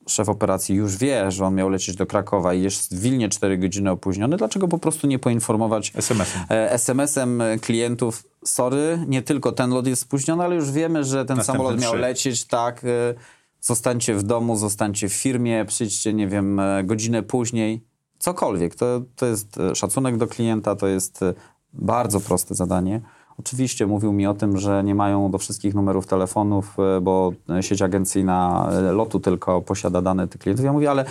[0.09, 3.59] szef operacji już wie, że on miał lecieć do Krakowa i jest w Wilnie 4
[3.59, 6.43] godziny opóźniony, dlaczego po prostu nie poinformować SMS-em.
[6.51, 11.37] e, SMS-em klientów, sorry, nie tylko ten lot jest spóźniony, ale już wiemy, że ten
[11.37, 13.15] Następne samolot miał lecieć, tak, e,
[13.61, 17.85] zostańcie w domu, zostańcie w firmie, przyjdźcie, nie wiem, e, godzinę później,
[18.19, 18.75] cokolwiek.
[18.75, 21.35] To, to jest e, szacunek do klienta, to jest e,
[21.73, 23.01] bardzo proste zadanie.
[23.39, 27.83] Oczywiście mówił mi o tym, że nie mają do wszystkich numerów telefonów, e, bo sieć
[27.83, 30.65] agencyjna e, lotu tylko posiada dane tych klientów.
[30.65, 31.05] Ja mówię, ale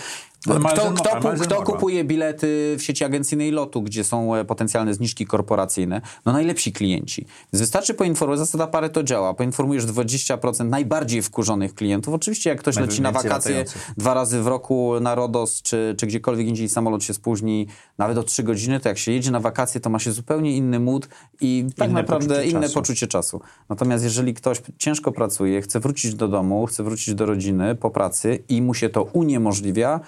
[0.47, 1.65] Ma kto, kto, kto Morła.
[1.65, 6.01] kupuje bilety w sieci agencyjnej lotu, gdzie są e, potencjalne zniżki korporacyjne?
[6.25, 7.25] No najlepsi klienci.
[7.53, 9.33] Więc wystarczy poinformować, zasada parę to działa.
[9.33, 12.13] Poinformujesz 20% najbardziej wkurzonych klientów.
[12.13, 13.91] Oczywiście jak ktoś leci na wakacje latających.
[13.97, 18.23] dwa razy w roku na Rodos, czy, czy gdziekolwiek indziej samolot się spóźni nawet o
[18.23, 21.07] trzy godziny, to jak się jedzie na wakacje, to ma się zupełnie inny mood
[21.41, 22.73] i tak Inne naprawdę poczucie inne czasu.
[22.73, 23.41] poczucie czasu.
[23.69, 28.43] Natomiast jeżeli ktoś ciężko pracuje, chce wrócić do domu, chce wrócić do rodziny po pracy
[28.49, 29.99] i mu się to uniemożliwia,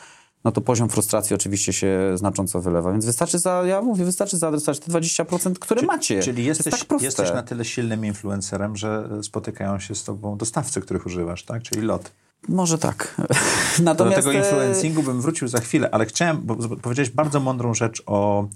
[0.45, 2.91] no to poziom frustracji oczywiście się znacząco wylewa.
[2.91, 6.19] Więc wystarczy za, ja mówię, wystarczy zaadresować te 20%, które macie.
[6.19, 10.81] Czyli jesteś, jest tak jesteś na tyle silnym influencerem, że spotykają się z tobą dostawcy,
[10.81, 11.63] których używasz, tak?
[11.63, 12.11] Czyli lot.
[12.47, 13.15] Może tak.
[13.77, 17.39] Do Natomiast tego e, influencingu bym wrócił za chwilę, ale chciałem, bo bo powiedziałeś bardzo
[17.39, 18.47] mądrą rzecz o,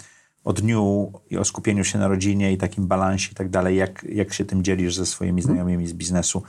[0.43, 4.03] o dniu i o skupieniu się na rodzinie i takim balansie i tak dalej, jak,
[4.09, 6.43] jak się tym dzielisz ze swoimi znajomymi z biznesu.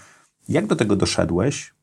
[0.49, 1.75] Jak do tego doszedłeś,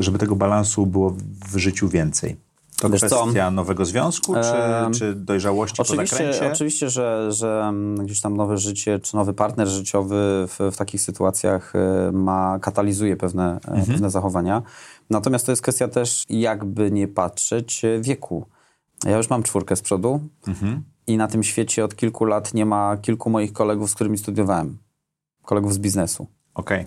[0.00, 1.16] żeby tego balansu było
[1.52, 2.43] w życiu więcej?
[2.80, 3.22] To Wiesz co?
[3.22, 6.52] kwestia nowego związku, czy, Em, czy dojrzałości po Oczywiście, zakręcie?
[6.52, 10.16] oczywiście że, że mm, gdzieś tam nowe życie, czy nowy partner życiowy
[10.48, 13.86] w, w takich sytuacjach e, ma, katalizuje pewne, e, Mhm.
[13.86, 14.62] pewne zachowania.
[15.10, 18.46] Natomiast to jest kwestia też, jakby nie patrzeć, wieku.
[19.04, 20.82] Ja już mam czwórkę z przodu Mhm.
[21.06, 24.78] i na tym świecie od kilku lat nie ma kilku moich kolegów, z którymi studiowałem.
[25.42, 26.26] Kolegów z biznesu.
[26.54, 26.86] Okej.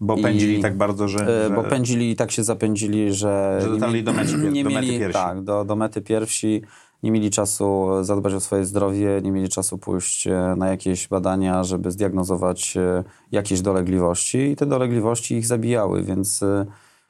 [0.00, 1.44] Bo I- pędzili tak bardzo, że...
[1.44, 1.54] E, że...
[1.54, 5.00] Bo pędzili i tak się zapędzili, że, Że dotarli do mety pier- nie do mieli.
[5.12, 6.62] Tak, do, do mety pierwsi.
[7.02, 11.64] Nie mieli czasu zadbać o swoje zdrowie, nie mieli czasu pójść e, na jakieś badania,
[11.64, 16.44] żeby zdiagnozować e, jakieś dolegliwości i te dolegliwości ich zabijały, więc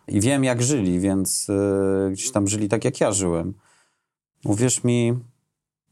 [0.08, 1.46] i wiem jak żyli, więc
[2.12, 3.54] gdzieś tam żyli tak jak ja żyłem.
[4.44, 5.18] Uwierz mi,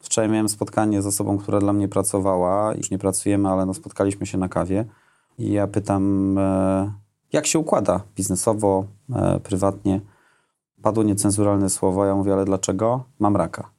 [0.01, 4.27] wczoraj miałem spotkanie z osobą, która dla mnie pracowała, już nie pracujemy, ale no spotkaliśmy
[4.27, 4.85] się na kawie
[5.39, 6.93] i ja pytam, e,
[7.33, 10.01] jak się układa biznesowo, e, prywatnie.
[10.83, 13.05] Padło niecenzuralne słowo, ja mówię, ale dlaczego?
[13.19, 13.71] Mam raka.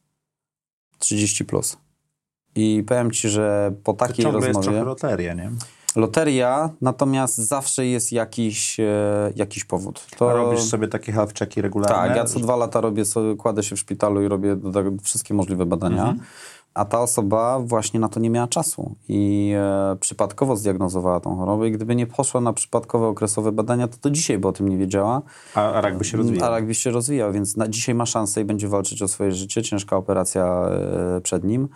[1.00, 1.78] 30 plus.
[2.56, 4.68] I powiem ci, że po To takiej ciągle jest rozmowie...
[4.68, 5.52] trochę loteria, nie?
[5.96, 10.08] Loteria, natomiast zawsze jest jakiś, e, jakiś powód.
[10.20, 12.08] A robisz sobie takie health checki regularne?
[12.08, 14.58] Tak, ja co dwa lata robię sobie, kładę się w szpitalu i robię
[15.04, 16.02] wszystkie możliwe badania.
[16.02, 16.20] Mhm.
[16.74, 21.68] A ta osoba właśnie na to nie miała czasu i e, przypadkowo zdiagnozowała tą chorobę
[21.68, 24.78] i gdyby nie poszła na przypadkowe okresowe badania, to do dzisiaj by o tym nie
[24.78, 25.22] wiedziała.
[25.56, 26.48] A, a rak by się rozwijał.
[26.48, 29.32] A rak by się rozwijał, więc na, dzisiaj ma szansę i będzie walczyć o swoje
[29.32, 29.64] życie.
[29.64, 31.70] Ciężka operacja e, przed nim,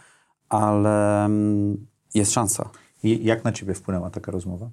[0.49, 2.69] ale mm, jest szansa.
[3.03, 4.69] I jak na ciebie wpłynęła taka rozmowa?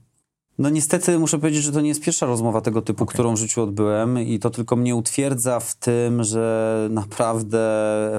[0.61, 3.62] No niestety muszę powiedzieć, że to nie jest pierwsza rozmowa tego typu, którą w życiu
[3.62, 7.61] odbyłem i to tylko mnie utwierdza w tym, że naprawdę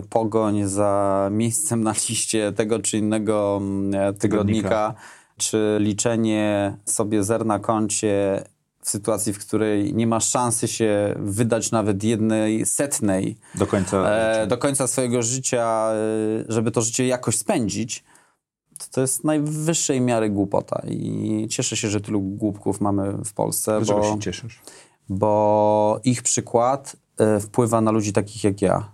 [0.09, 4.93] pogoń za miejscem na liście tego czy innego mm, tygodnika, Tygodnika.
[5.37, 8.43] czy liczenie sobie zer na koncie
[8.81, 14.47] w sytuacji, w której nie masz szansy się wydać nawet jednej setnej Do końca e,
[14.47, 18.03] do końca swojego życia, e, żeby to życie jakoś spędzić,
[18.81, 20.81] to, to jest najwyższej miary głupota.
[20.89, 24.61] I cieszę się, że tylu głupków mamy w Polsce, Dlaczego bo, się cieszysz?
[25.09, 28.91] bo ich przykład e, wpływa na ludzi takich jak ja.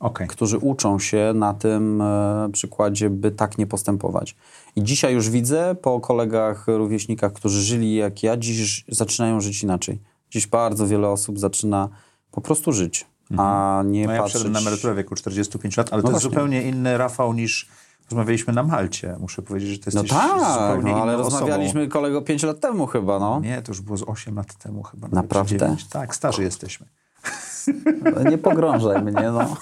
[0.00, 0.26] Okej.
[0.28, 4.36] którzy uczą się na tym e, przykładzie, by tak nie postępować.
[4.76, 9.98] I dzisiaj już widzę po kolegach, rówieśnikach, którzy żyli jak ja, dziś zaczynają żyć inaczej.
[10.30, 11.88] Dziś bardzo wiele osób zaczyna
[12.30, 14.44] po prostu żyć, a nie No ja patrzeć...
[14.44, 16.30] na emeryturę w wieku 45 lat, ale No to jest właśnie.
[16.40, 17.68] zupełnie inny Rafał niż
[18.10, 19.16] rozmawialiśmy na Malcie.
[19.20, 22.86] Muszę powiedzieć, że to No jesteś tak, zupełnie no, ale rozmawialiśmy kolego 5 lat temu
[22.86, 23.30] chyba, no.
[23.30, 23.46] Osobą.
[23.46, 25.08] Nie, to już było z 8 lat temu chyba.
[25.12, 25.54] Naprawdę?
[25.54, 25.84] czy 9.
[25.88, 26.86] Tak, starzy jesteśmy.
[28.30, 29.56] Nie pogrążaj mnie, no.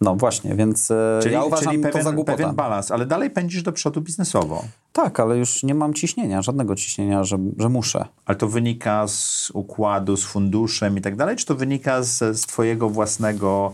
[0.00, 2.36] No właśnie, więc e, Czyli, ja uważam czyli to pewien, za głupotę.
[2.36, 4.64] pewien balans, ale dalej pędzisz do przodu biznesowo.
[4.92, 8.06] Tak, ale już nie mam ciśnienia, żadnego ciśnienia, że, że muszę.
[8.24, 12.40] Ale to wynika z układu, z funduszem i tak dalej, czy to wynika z, z
[12.40, 13.72] twojego własnego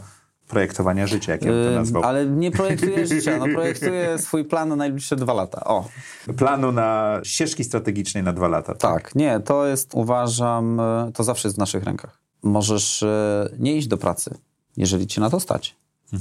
[0.51, 2.03] projektowania życia, jak ja bym to nazwał?
[2.03, 5.65] ale nie projektuję życia, no projektuję swój plan na najbliższe dwa lata.
[5.65, 5.89] O,
[6.37, 8.75] Planu na ścieżki strategicznej na dwa lata.
[8.75, 12.21] tak, nie, to jest, uważam, e, to zawsze jest w naszych rękach.
[12.43, 14.35] Możesz e, nie iść do pracy,
[14.77, 15.77] jeżeli cię na to stać.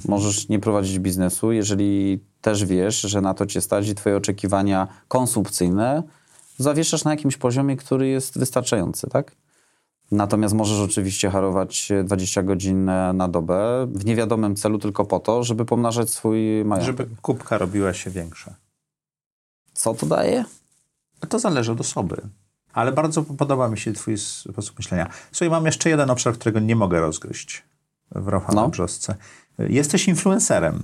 [0.07, 4.87] Możesz nie prowadzić biznesu, jeżeli też wiesz, że na to cię stać i twoje oczekiwania
[5.07, 6.03] konsumpcyjne
[6.57, 9.35] zawieszasz na jakimś poziomie, który jest wystarczający, tak?
[10.11, 15.43] Natomiast możesz oczywiście harować 20 godzin e, na dobę w niewiadomym celu tylko po to,
[15.43, 16.97] żeby pomnażać swój majątek.
[16.97, 18.55] Żeby kubka robiła się większa.
[19.73, 20.45] Co to daje?
[21.29, 22.21] To zależy od osoby.
[22.73, 25.09] Ale bardzo podoba mi się twój sposób myślenia.
[25.31, 27.63] Słuchaj, mam jeszcze jeden obszar, którego nie mogę rozgryźć
[28.15, 28.69] w Rafale No.
[28.69, 29.15] Brzosce.
[29.59, 30.83] Jesteś influencerem.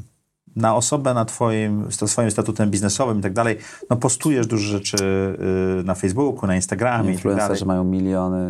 [0.55, 3.57] Na osobę, na twoim, swoim statutem biznesowym i tak dalej,
[3.89, 4.97] no postujesz dużo rzeczy
[5.79, 8.47] y, na Facebooku, na Instagramie i tak mają miliony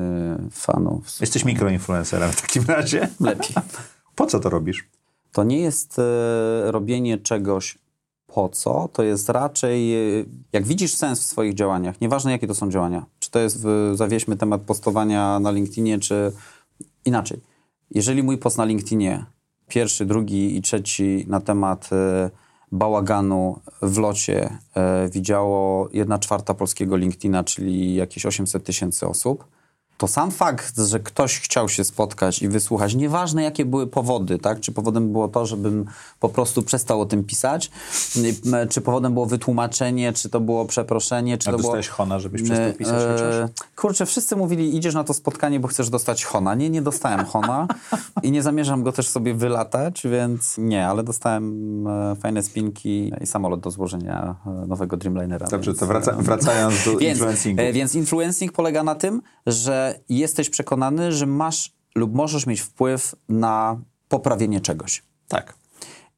[0.51, 1.21] fanów.
[1.21, 3.07] Jesteś mikroinfluencerem w takim razie.
[3.19, 3.55] Lepiej.
[4.15, 4.87] Po co to robisz?
[5.31, 7.77] To nie jest e, robienie czegoś
[8.27, 12.55] po co, to jest raczej, e, jak widzisz sens w swoich działaniach, nieważne jakie to
[12.55, 16.31] są działania, czy to jest, w, zawieźmy temat postowania na LinkedInie, czy
[17.05, 17.41] inaczej.
[17.91, 19.25] Jeżeli mój post na LinkedInie,
[19.67, 22.30] pierwszy, drugi i trzeci na temat e,
[22.71, 29.45] bałaganu w locie e, widziało jedna czwarta polskiego LinkedIna, czyli jakieś 800 tysięcy osób,
[29.97, 34.60] to sam fakt, że ktoś chciał się spotkać i wysłuchać, nieważne jakie były powody, tak?
[34.60, 35.86] Czy powodem było to, żebym
[36.19, 37.71] po prostu przestał o tym pisać,
[38.17, 41.75] y, czy powodem było wytłumaczenie, czy to było przeproszenie, czy A to było...
[41.89, 43.49] hona, żebyś przestał E, pisać chociaż?
[43.75, 46.55] Kurczę, wszyscy mówili, idziesz na to spotkanie, bo chcesz dostać hona.
[46.55, 47.67] Nie, nie dostałem hona
[48.23, 53.27] i nie zamierzam go też sobie wylatać, więc nie, ale dostałem e, fajne spinki i
[53.27, 55.47] samolot do złożenia e, nowego Dreamlinera.
[55.47, 57.62] Dobrze, więc, to wraca, e, wracając do więc, influencingu.
[57.62, 63.15] e, więc influencing polega na tym, że jesteś przekonany, że masz lub możesz mieć wpływ
[63.30, 65.04] na poprawienie czegoś.
[65.28, 65.54] tak.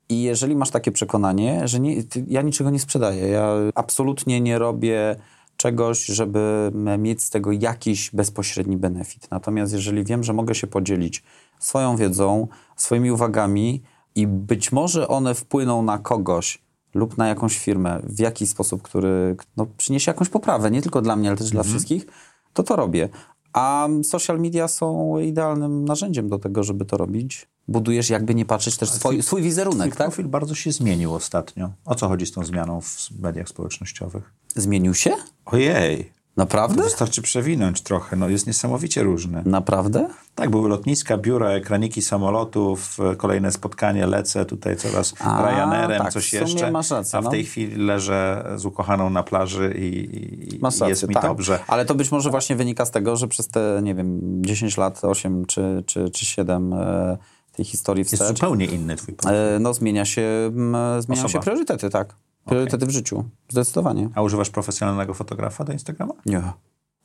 [0.09, 1.95] I jeżeli masz takie przekonanie, że nie,
[2.27, 5.15] ja niczego nie sprzedaję, ja absolutnie nie robię
[5.57, 9.27] czegoś, żeby mieć z tego jakiś bezpośredni benefit.
[9.31, 11.23] Natomiast jeżeli wiem, że mogę się podzielić
[11.59, 13.83] swoją wiedzą, swoimi uwagami
[14.15, 16.61] i być może one wpłyną na kogoś
[16.93, 21.15] lub na jakąś firmę w jakiś sposób, który no, przyniesie jakąś poprawę, nie tylko dla
[21.15, 22.05] mnie, ale też dla wszystkich,
[22.53, 23.09] to to robię.
[23.53, 27.47] A social media są idealnym narzędziem do tego, żeby to robić.
[27.67, 30.07] Budujesz, jakby nie patrzeć, też swój, swój wizerunek, Twój tak?
[30.07, 31.71] profil bardzo się zmienił ostatnio.
[31.85, 34.33] O co chodzi z tą zmianą w mediach społecznościowych?
[34.55, 35.11] Zmienił się?
[35.45, 36.83] Ojej, Naprawdę?
[36.83, 39.41] wystarczy przewinąć trochę, no jest niesamowicie różny.
[39.45, 40.07] Naprawdę?
[40.35, 46.13] Tak, były lotniska, biura, ekraniki samolotów, e, kolejne spotkanie, lecę tutaj coraz A, Ryanerem, tak,
[46.13, 46.71] coś jeszcze.
[46.71, 47.31] masz rację, a w no.
[47.31, 51.23] tej chwili leżę z ukochaną na plaży i, i rację, jest mi tak.
[51.23, 51.59] dobrze.
[51.67, 55.05] Ale to być może właśnie wynika z tego, że przez te, nie wiem, 10 lat,
[55.05, 57.17] 8 czy, czy, czy 7 e,
[57.51, 59.37] tej historii Jest wstecz, zupełnie inny twój profil.
[59.37, 61.29] e, no zmienia się, m, zmieniają Osoba.
[61.29, 62.15] się priorytety, tak.
[62.47, 63.23] Priorytety w życiu.
[63.49, 64.09] Zdecydowanie.
[64.15, 66.13] A używasz profesjonalnego fotografa do Instagrama?
[66.25, 66.41] Nie.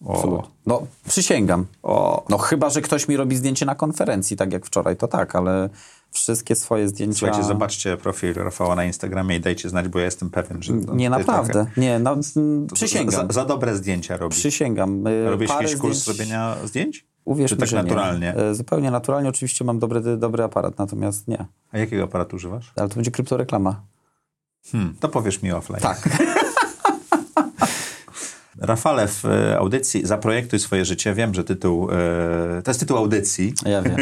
[0.05, 1.66] O, No, przysięgam.
[1.83, 2.24] O.
[2.28, 5.68] No chyba, że ktoś mi robi zdjęcie na konferencji, tak jak wczoraj, to tak, ale
[6.11, 7.18] wszystkie swoje zdjęcia...
[7.18, 10.72] Słuchajcie, zobaczcie profil Rafała na Instagramie i dajcie znać, bo ja jestem pewien, że...
[10.72, 11.52] Nie, naprawdę.
[11.52, 13.33] trochę- Nie, no, mm, Za, przysięgam.
[13.33, 14.35] za dobre zdjęcia robi.
[14.35, 15.07] Przysięgam.
[15.07, 17.07] E, Robisz parę jakiś kurs zdjęć- robienia zdjęć?
[17.24, 18.35] Uwierz Czy mi, tak że naturalnie?
[18.37, 18.42] Nie.
[18.44, 19.28] E, Zupełnie naturalnie.
[19.28, 21.46] Oczywiście mam dobry, dobry aparat, natomiast nie.
[21.72, 22.72] A jakiego aparatu używasz?
[22.76, 23.81] Ale to będzie kryptoreklama.
[24.70, 25.81] Hmm, to powiesz mi offline.
[25.81, 26.09] Tak.
[28.59, 33.55] Rafale, w e, audycji Zaprojektuj swoje życie, wiem, że tytuł, e, to jest tytuł audycji.
[33.66, 33.96] Ja wiem.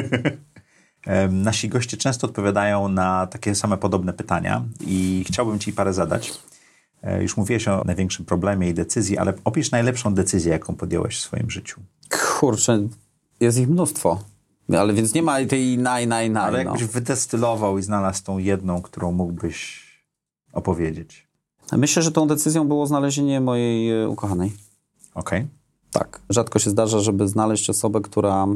[1.44, 6.32] Nasi goście często odpowiadają na takie same podobne pytania i chciałbym ci parę zadać.
[7.02, 11.20] E, Już mówiłeś o największym problemie i decyzji, ale opisz najlepszą decyzję, jaką podjąłeś w
[11.20, 11.80] swoim życiu.
[12.38, 12.88] Kurczę,
[13.40, 14.24] jest ich mnóstwo.
[14.78, 16.44] Ale więc nie ma tej naj, naj, naj.
[16.44, 16.70] Ale no.
[16.70, 19.89] jakbyś wydestylował i znalazł tą jedną, którą mógłbyś
[20.52, 21.28] opowiedzieć.
[21.72, 24.52] Myślę, że tą decyzją było znalezienie mojej e, ukochanej.
[25.14, 25.46] Okej?
[25.92, 26.20] Tak.
[26.28, 28.46] Rzadko się zdarza, żeby znaleźć osobę, która,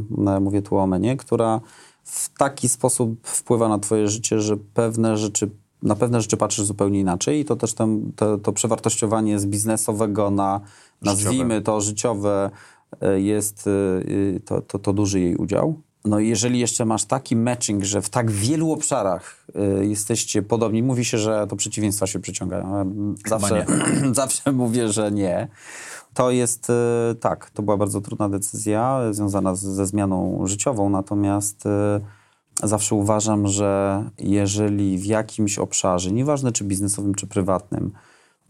[0.41, 1.61] mówię tu o mnie, która
[2.05, 5.51] w taki sposób wpływa na twoje życie, że pewne rzeczy,
[5.83, 10.31] na pewne rzeczy patrzysz zupełnie inaczej i to też ten, to, to przewartościowanie z biznesowego
[10.31, 10.61] na,
[11.03, 12.51] nazwijmy to, życiowe
[13.01, 13.67] e, jest,
[14.37, 15.75] e, to, to, to duży jej udział.
[16.05, 19.47] No i jeżeli jeszcze masz taki matching, że w tak wielu obszarach
[19.81, 22.87] y, jesteście podobni, mówi się, że to przeciwieństwa się przyciągają.
[23.27, 23.67] Zawsze,
[24.13, 25.49] zawsze mówię, że nie.
[26.15, 31.67] To jest y, tak, to była bardzo trudna decyzja związana z, ze zmianą życiową, natomiast
[31.67, 31.71] y,
[32.63, 37.93] zawsze uważam, że jeżeli w jakimś obszarze, nieważne czy biznesowym, czy prywatnym,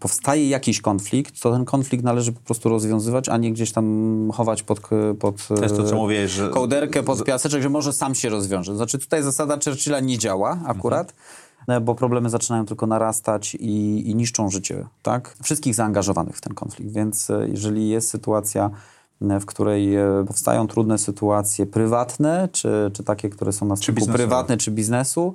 [0.05, 4.63] powstaje jakiś konflikt, to ten konflikt należy po prostu rozwiązywać, a nie gdzieś tam chować
[4.63, 4.81] pod,
[5.19, 6.49] pod to jest to, co mówię, że...
[6.49, 8.77] kołderkę, pod piaseczek, że może sam się rozwiąże.
[8.77, 11.15] Znaczy tutaj zasada Churchilla nie działa akurat,
[11.61, 11.85] mhm.
[11.85, 15.37] bo problemy zaczynają tylko narastać i, i niszczą życie tak?
[15.43, 16.93] wszystkich zaangażowanych w ten konflikt.
[16.93, 18.71] Więc e, jeżeli jest sytuacja,
[19.23, 24.07] e, w której e, powstają trudne sytuacje prywatne, czy, czy takie, które są na styku
[24.07, 25.35] prywatne czy biznesu,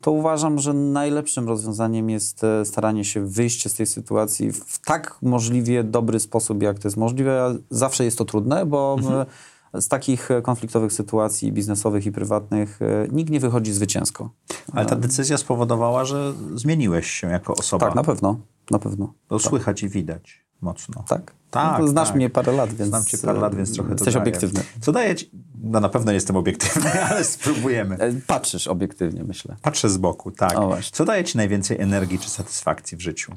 [0.00, 5.18] to uważam, że najlepszym rozwiązaniem jest e, staranie się wyjść z tej sytuacji w tak
[5.22, 7.56] możliwie dobry sposób, jak to jest możliwe.
[7.70, 9.26] Zawsze jest to trudne, bo mhm.
[9.74, 14.30] z takich e, konfliktowych sytuacji biznesowych i prywatnych e, nikt nie wychodzi zwycięsko.
[14.72, 17.86] Ale ta decyzja spowodowała, że zmieniłeś się jako osoba.
[17.86, 18.40] Tak, na pewno.
[18.70, 19.12] Na pewno.
[19.28, 19.48] To tak.
[19.48, 21.04] słychać i widać mocno.
[21.08, 21.39] Tak?
[21.50, 21.80] Tak.
[21.80, 22.16] No znasz tak.
[22.16, 22.88] mnie parę lat, więc.
[22.88, 24.60] Znam cię parę lat, więc trochę Jesteś obiektywny.
[24.80, 25.30] Co daje ci.
[25.62, 27.96] No na pewno jestem obiektywny, ale spróbujemy.
[27.98, 29.56] E, patrzysz obiektywnie, myślę.
[29.62, 30.54] Patrzę z boku, tak.
[30.92, 33.32] Co daje ci najwięcej energii czy satysfakcji w życiu?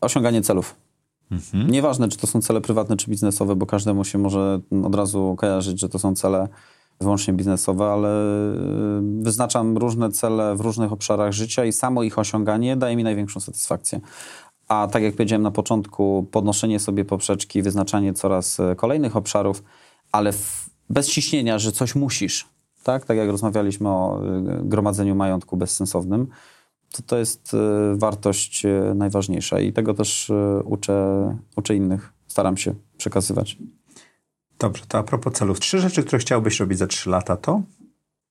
[0.00, 0.74] Osiąganie celów.
[1.30, 1.70] Mhm.
[1.70, 5.80] Nieważne, czy to są cele prywatne, czy biznesowe, bo każdemu się może od razu kojarzyć,
[5.80, 6.48] że to są cele
[7.00, 12.76] wyłącznie biznesowe, ale e, wyznaczam różne cele w różnych obszarach życia i samo ich osiąganie
[12.76, 14.00] daje mi największą satysfakcję.
[14.68, 19.62] A tak jak powiedziałem na początku, podnoszenie sobie poprzeczki, wyznaczanie coraz e, kolejnych obszarów,
[20.12, 22.48] ale w, bez ciśnienia, że coś musisz,
[22.82, 23.04] tak?
[23.04, 26.26] Tak jak rozmawialiśmy o e, gromadzeniu majątku bezsensownym,
[26.92, 28.62] to to jest e, wartość
[28.94, 30.32] najważniejsza i tego też
[30.64, 33.58] uczę, uczę innych, staram się przekazywać.
[34.58, 35.60] Dobrze, to a propos celów.
[35.60, 37.62] Trzy rzeczy, które chciałbyś robić za trzy lata, to?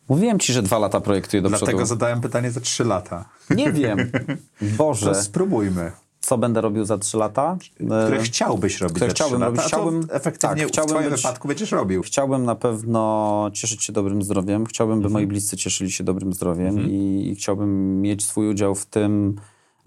[0.10, 1.78] Mówiłem ci, że dwa lata projektuję do Dlatego przodu.
[1.78, 3.30] Dlatego zadałem pytanie za trzy lata.
[3.50, 4.12] Nie wiem.
[4.78, 5.06] Boże.
[5.06, 5.91] To spróbujmy
[6.25, 7.57] co będę robił za 3 lata.
[7.75, 9.65] Które chciałbyś robić które za chciałbym 3 lata, robić.
[9.67, 12.01] Chciałbym, efektywnie tak, chciałbym w twoim być, wypadku będziesz robił.
[12.01, 14.65] Chciałbym na pewno cieszyć się dobrym zdrowiem.
[14.65, 15.13] Chciałbym, by mhm.
[15.13, 16.89] moi bliscy cieszyli się dobrym zdrowiem mhm.
[16.89, 19.35] i, i, chciałbym mieć swój udział w tym,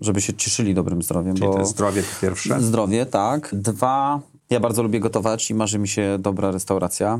[0.00, 1.34] żeby się cieszyli dobrym zdrowiem.
[1.34, 2.60] Czyli bo to zdrowie po pierwsze?
[2.60, 3.50] Zdrowie, tak.
[3.52, 4.20] Dwa,
[4.50, 7.18] ja bardzo lubię gotować i marzy mi się dobra restauracja.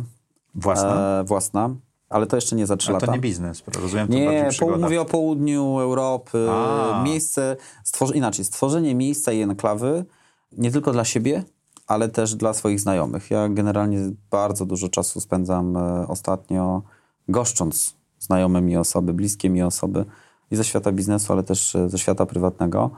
[0.55, 1.21] Własna?
[1.21, 1.71] E, własna.
[2.09, 3.07] Ale to jeszcze nie za trzy lata.
[3.07, 6.47] to nie biznes, rozumiem, to Nie, po, mówię o południu Europy.
[6.51, 7.03] A.
[7.05, 10.05] Miejsce, stworzy, inaczej, stworzenie miejsca i enklawy
[10.53, 11.45] nie tylko dla siebie,
[11.87, 13.31] ale też dla swoich znajomych.
[13.31, 13.99] Ja generalnie
[14.31, 16.83] bardzo dużo czasu spędzam e, ostatnio
[17.29, 20.05] goszcząc znajome mi osoby, bliskie mi osoby
[20.51, 22.91] i ze świata biznesu, ale też e, ze świata prywatnego.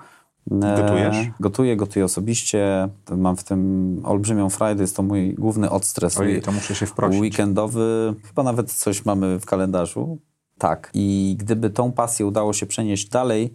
[0.46, 1.16] Gotujesz?
[1.16, 2.88] E, gotuję, gotuję osobiście.
[3.16, 4.82] Mam w tym olbrzymią frajdę.
[4.82, 6.18] Jest to mój główny odstres.
[6.18, 7.20] Ojej, to muszę się wprosić.
[7.20, 8.14] Weekendowy.
[8.26, 10.18] Chyba nawet coś mamy w kalendarzu.
[10.58, 10.90] Tak.
[10.94, 13.54] I gdyby tą pasję udało się przenieść dalej,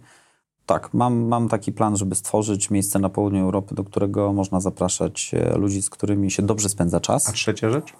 [0.66, 5.30] tak, mam, mam taki plan, żeby stworzyć miejsce na południu Europy, do którego można zapraszać
[5.34, 7.28] e, ludzi, z którymi się dobrze spędza czas.
[7.28, 7.92] A trzecia rzecz?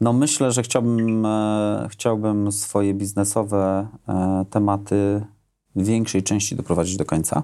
[0.00, 5.24] No myślę, że chciałbym, e, chciałbym swoje biznesowe e, tematy
[5.76, 7.42] w większej części doprowadzić do końca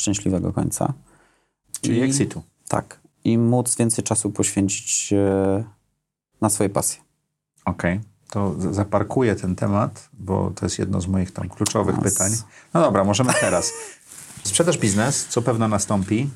[0.00, 0.92] szczęśliwego końca.
[1.80, 2.42] Czyli I, exitu.
[2.68, 3.00] Tak.
[3.24, 5.64] I móc więcej czasu poświęcić e,
[6.40, 7.00] na swoje pasje.
[7.64, 7.96] Okej.
[7.96, 8.10] Okay.
[8.30, 12.04] To zaparkuję ten temat, bo to jest jedno z moich tam kluczowych Nas.
[12.04, 12.32] pytań.
[12.74, 13.72] No dobra, możemy teraz.
[14.44, 16.30] Sprzedaż biznes, co pewno nastąpi.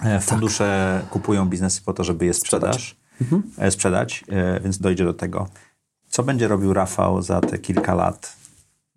[0.00, 1.10] E, fundusze tak.
[1.10, 2.96] kupują biznesy po to, żeby je sprzedać.
[3.20, 3.42] Mhm.
[3.58, 4.24] E, sprzedać,
[4.62, 5.48] więc dojdzie do tego.
[6.08, 8.36] Co będzie robił Rafał za te kilka lat?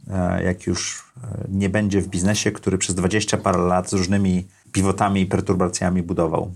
[0.10, 4.48] E, jak już e, nie będzie w biznesie, który przez 20 parę lat z różnymi
[4.72, 6.52] pivotami i perturbacjami budował.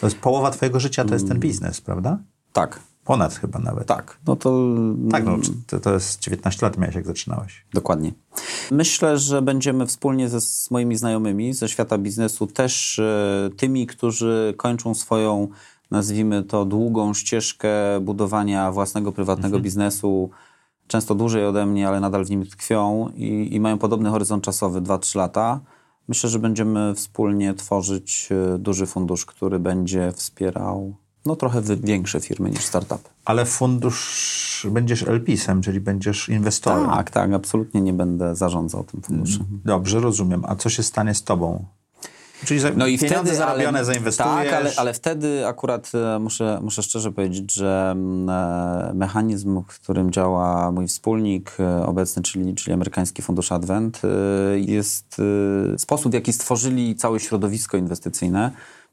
[0.00, 1.40] To jest połowa twojego życia, to jest ten mm.
[1.40, 2.18] biznes, prawda?
[2.52, 2.80] Tak.
[3.04, 3.86] Ponad chyba nawet.
[3.86, 4.18] Tak.
[4.26, 4.74] No to...
[5.10, 7.64] Tak, no, to, to jest 19 lat miałeś, jak zaczynałeś.
[7.74, 8.12] Dokładnie.
[8.70, 14.54] Myślę, że będziemy wspólnie ze, z moimi znajomymi ze świata biznesu, też e, tymi, którzy
[14.56, 15.48] kończą swoją,
[15.90, 19.62] nazwijmy to, długą ścieżkę budowania własnego, prywatnego mhm.
[19.62, 20.30] biznesu,
[20.90, 24.80] często dłużej ode mnie, ale nadal w nim tkwią i, i mają podobny horyzont czasowy
[24.80, 25.60] 2-3 lata.
[26.08, 30.94] Myślę, że będziemy wspólnie tworzyć e, duży fundusz, który będzie wspierał
[31.26, 33.08] no, trochę większe firmy niż startupy.
[33.24, 36.86] Ale fundusz będziesz LP-sem, czyli będziesz inwestorem.
[36.86, 39.46] Tak, tak, absolutnie nie będę zarządzał tym funduszem.
[39.64, 40.44] Dobrze, rozumiem.
[40.46, 41.64] A co się stanie z tobą?
[42.44, 44.50] Czyli za, No i wtedy, zarobione ale, zainwestujesz.
[44.50, 49.80] Tak, ale, ale wtedy akurat e, muszę, muszę szczerze powiedzieć, że mm, e, mechanizm, w
[49.80, 54.02] którym działa mój wspólnik e, obecny, czyli, czyli amerykański fundusz Advent,
[54.56, 55.16] jest
[55.78, 58.50] sposób, w jaki stworzyli całe środowisko inwestycyjne,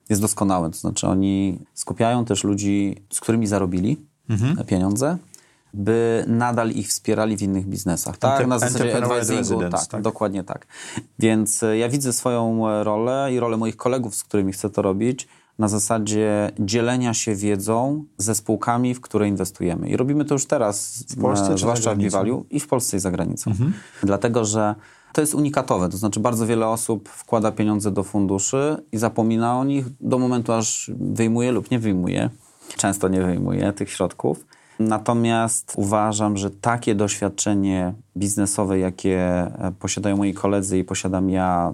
[0.09, 0.69] jest doskonały.
[0.71, 3.97] To znaczy oni skupiają też ludzi, z którymi zarobili
[4.29, 4.65] Mhm.
[4.65, 5.17] pieniądze,
[5.73, 8.17] by nadal ich wspierali w innych biznesach.
[8.17, 9.69] Tak, Enter- na zasadzie advisingu.
[9.69, 10.01] Tak, tak.
[10.01, 10.67] dokładnie tak.
[11.19, 14.81] Więc e, ja widzę swoją e, rolę i rolę moich kolegów, z którymi chcę to
[14.81, 15.27] robić,
[15.59, 19.89] na zasadzie dzielenia się wiedzą ze spółkami, w które inwestujemy.
[19.89, 21.97] I robimy to już teraz, W Polsce e, zwłaszcza w?
[21.97, 23.51] Bivalue i w Polsce i za granicą.
[23.51, 23.73] Mhm.
[24.03, 24.75] Dlatego, że
[25.13, 29.63] to jest unikatowe, to znaczy bardzo wiele osób wkłada pieniądze do funduszy i zapomina o
[29.63, 32.29] nich do momentu, aż wyjmuje lub nie wyjmuje.
[32.77, 34.45] Często nie wyjmuje tych środków.
[34.79, 41.73] Natomiast uważam, że takie doświadczenie biznesowe, jakie e, posiadają moi koledzy i posiadam ja,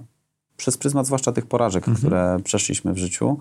[0.57, 3.37] przez pryzmat zwłaszcza tych porażek, które przeszliśmy w życiu,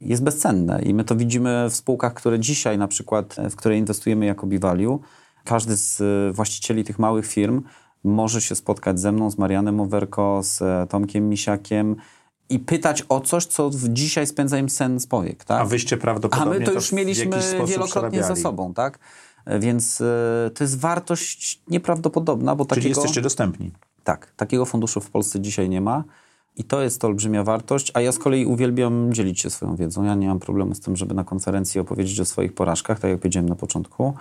[0.00, 0.82] jest bezcenne.
[0.82, 4.46] I my to widzimy w spółkach, które dzisiaj na przykład, e, w które inwestujemy jako
[4.46, 4.98] Bivalue.
[5.44, 7.62] Każdy z e, właścicieli tych małych firm
[8.04, 11.96] może się spotkać ze mną, z Marianem Owerko, z Tomkiem Misiakiem
[12.48, 15.44] i pytać o coś, co w- dzisiaj spędza im sen z powiek.
[15.44, 15.60] Tak?
[15.60, 18.98] A wyście A prawdopodobnie my to już mieliśmy wielokrotnie ze sobą, tak?
[19.46, 23.00] E, Więc e, to jest wartość nieprawdopodobna, bo Czyli takiego...
[23.00, 23.72] jesteście dostępni.
[24.04, 26.04] Tak, takiego funduszu w Polsce dzisiaj nie ma
[26.56, 30.04] i to jest olbrzymia wartość, a ja z kolei uwielbiam dzielić się swoją wiedzą.
[30.04, 33.20] Ja nie mam problemu z tym, żeby na konferencji opowiedzieć o swoich porażkach, tak jak
[33.20, 34.14] powiedziałem na początku.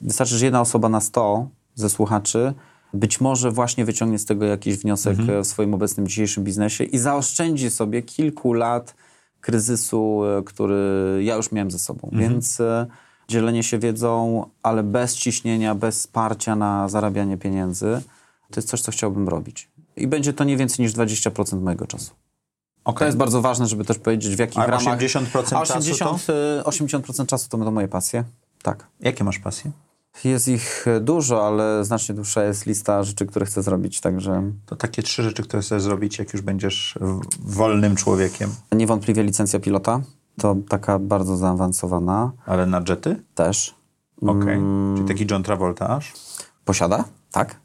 [0.00, 2.54] Wystarczy, że jedna osoba na 100 ze słuchaczy
[2.94, 6.98] być może właśnie wyciągnie z tego jakiś wniosek e, w swoim obecnym dzisiejszym biznesie i
[6.98, 8.94] zaoszczędzi sobie kilku lat
[9.40, 12.10] kryzysu, e, który ja już miałem ze sobą.
[12.12, 12.86] Więc e,
[13.28, 18.02] dzielenie się wiedzą, ale bez ciśnienia, bez wsparcia na zarabianie pieniędzy,
[18.50, 19.70] to jest coś, co chciałbym robić.
[19.96, 22.10] I będzie to nie więcej niż 20% mojego czasu.
[22.10, 23.06] To Okej.
[23.06, 24.98] jest bardzo ważne, żeby też powiedzieć, w jakich A ramach...
[24.98, 28.24] 80% A czasu 80, e, 80% czasu to będą moje pasje.
[28.62, 28.86] Tak.
[29.00, 29.70] Jakie masz pasje?
[30.24, 34.76] Jest ich e, dużo, ale znacznie dłuższa jest lista rzeczy, które chcę zrobić, także To
[34.76, 36.98] takie trzy rzeczy, które chcesz zrobić, jak już będziesz
[37.40, 38.50] wolnym człowiekiem.
[38.72, 40.00] niewątpliwie licencja pilota.
[40.40, 43.22] To taka bardzo zaawansowana Ale na jety?
[43.34, 43.74] też.
[44.22, 44.54] Okej.
[44.56, 44.96] Mm.
[44.96, 46.12] Czyli taki John Travolta aż?
[46.64, 47.04] Posiada?
[47.32, 47.56] Tak.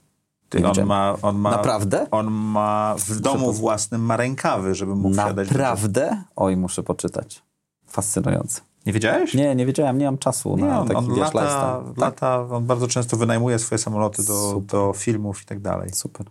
[0.49, 1.51] Ty, on, ma, on ma...
[1.51, 2.07] Naprawdę?
[2.11, 5.47] On ma w domu własnym ma rękawy, żeby mógł wsiadać.
[5.49, 6.23] do- Naprawdę?
[6.35, 7.43] Oj, muszę poczytać.
[7.87, 8.61] Fascynujące.
[8.85, 9.33] Nie wiedziałeś?
[9.33, 11.87] Nie, nie wiedziałem, nie mam czasu Nie, na on, taki on wiesz, lata, lifestyle.
[11.89, 11.97] Tak?
[11.97, 14.65] lata, on bardzo często wynajmuje swoje samoloty do, Super.
[14.65, 15.89] do filmów i tak dalej.
[15.93, 16.25] Super.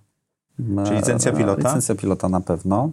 [0.84, 1.62] Czyli licencja pilota?
[1.68, 2.90] Licencja pilota na pewno.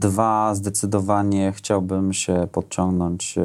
[0.00, 3.42] Dwa, zdecydowanie chciałbym się podciągnąć e,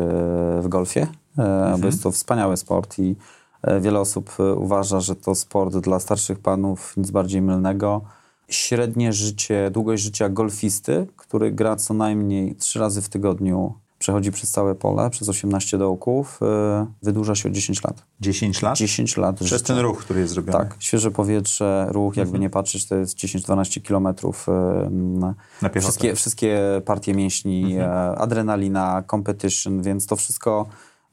[0.61, 1.01] w golfie,
[1.37, 1.81] e, Mhm.
[1.81, 3.15] bo jest to wspaniały sport i
[3.61, 8.01] e, wiele osób uważa, że to sport dla starszych panów, nic bardziej mylnego.
[8.47, 14.51] Średnie życie, długość życia golfisty, który gra co najmniej trzy razy w tygodniu, przechodzi przez
[14.51, 18.03] całe pole, przez 18 dołków, e, wydłuża się o 10 lat.
[18.19, 18.77] 10 lat?
[18.77, 19.65] 10 lat Przez życia.
[19.65, 20.57] ten ruch, który jest zrobiony.
[20.57, 22.41] Tak, świeże powietrze, ruch, jakby Mhm.
[22.41, 24.47] nie patrzeć, to jest 10-12 kilometrów.
[24.91, 25.79] Na piechotę.
[25.81, 27.91] Wszystkie, wszystkie partie mięśni, Mhm.
[27.91, 30.65] e, adrenalina, competition, więc to wszystko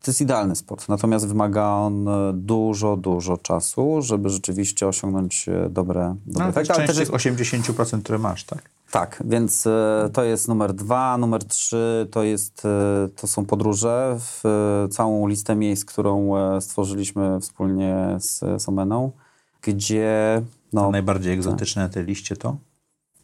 [0.06, 0.88] to jest idealny sport.
[0.88, 6.56] Natomiast wymaga on e, dużo, dużo czasu, żeby rzeczywiście osiągnąć e, dobre, No, dobre jest
[6.56, 6.72] efekty.
[6.74, 8.70] Ale też jest, 80%, które masz, tak?
[8.90, 11.18] tak, więc e, to jest numer dwa.
[11.18, 12.62] Numer trzy to, jest,
[13.16, 14.42] to są podróże w
[14.90, 19.12] całą listę miejsc, którą stworzyliśmy wspólnie z Someną,
[19.62, 20.42] gdzie
[20.72, 22.56] no, Najbardziej egzotyczne na tej liście to?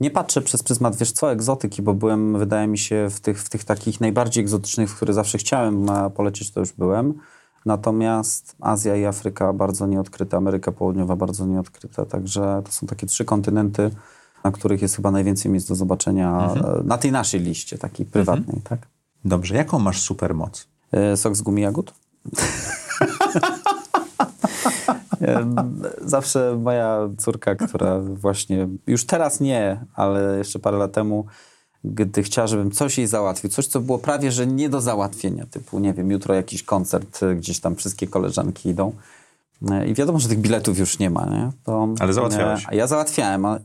[0.03, 3.49] Nie patrzę przez pryzmat, wiesz co, egzotyki, bo byłem, wydaje mi się, w tych, w
[3.49, 7.15] tych takich najbardziej egzotycznych, w które zawsze chciałem polecieć, to już byłem.
[7.67, 13.25] Natomiast Azja i Afryka bardzo nieodkryte, Ameryka Południowa bardzo nieodkryta, także to są takie trzy
[13.25, 13.91] kontynenty,
[14.45, 18.61] na których jest chyba najwięcej miejsc do zobaczenia e, na tej naszej liście, takiej prywatnej,
[18.65, 18.79] tak?
[19.25, 20.69] Dobrze, jaką masz supermoc?
[20.93, 21.95] E, Sok z gumi jagód?
[26.05, 31.27] Zawsze moja córka, która właśnie, już teraz nie, ale jeszcze parę lat temu,
[31.85, 35.79] gdy chciała, żebym coś jej załatwił, coś, co było prawie, że nie do załatwienia, typu,
[35.79, 38.93] nie wiem, jutro jakiś koncert, gdzieś tam wszystkie koleżanki idą
[39.71, 41.51] E, i wiadomo, że tych biletów już nie ma, nie?
[41.65, 42.65] To, Ale załatwiałeś.
[42.65, 43.61] e, A ja załatwiałem, ale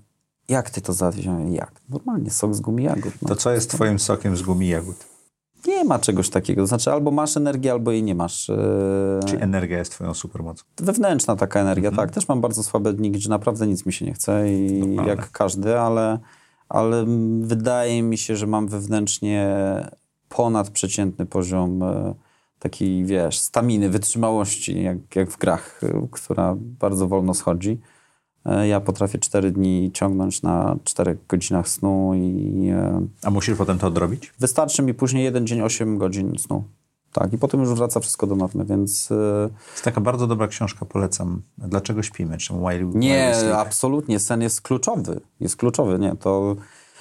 [0.50, 1.54] jak ty to załatwiłeś?
[1.54, 1.72] Jak?
[1.90, 3.14] Normalnie, sok z gumi jagód.
[3.22, 3.28] No.
[3.28, 5.06] To co jest twoim sokiem z gumi jagód?
[5.68, 6.62] Nie ma czegoś takiego.
[6.62, 8.50] To znaczy, albo masz energię, albo jej nie masz.
[8.50, 8.56] Yy,
[9.28, 10.64] Czy energia jest twoją supermocą?
[10.78, 12.08] Wewnętrzna taka energia, Mhm.
[12.08, 12.16] tak.
[12.16, 15.10] Też mam bardzo słabe dni, gdzie naprawdę nic mi się nie chce, i Normalne.
[15.12, 16.20] jak każdy, ale,
[16.70, 17.06] ale
[17.42, 19.58] wydaje mi się, że mam wewnętrznie
[20.30, 22.14] ponadprzeciętny poziom e,
[22.60, 27.80] takiej, wiesz, staminy, wytrzymałości, jak, jak w grach, e, która bardzo wolno schodzi.
[28.48, 33.78] E, Ja potrafię 4 dni ciągnąć na 4 godzinach snu i e, A musisz potem
[33.78, 34.34] to odrobić?
[34.40, 36.64] wystarczy mi później jeden dzień 8 godzin snu.
[37.14, 40.86] Tak, i potem już wraca wszystko do normy, więc e, jest taka bardzo dobra książka,
[40.86, 41.42] polecam.
[41.58, 42.38] Dlaczego śpimy?
[42.38, 45.20] Why, why nie, absolutnie, sen jest kluczowy.
[45.40, 46.56] Jest kluczowy, nie, to,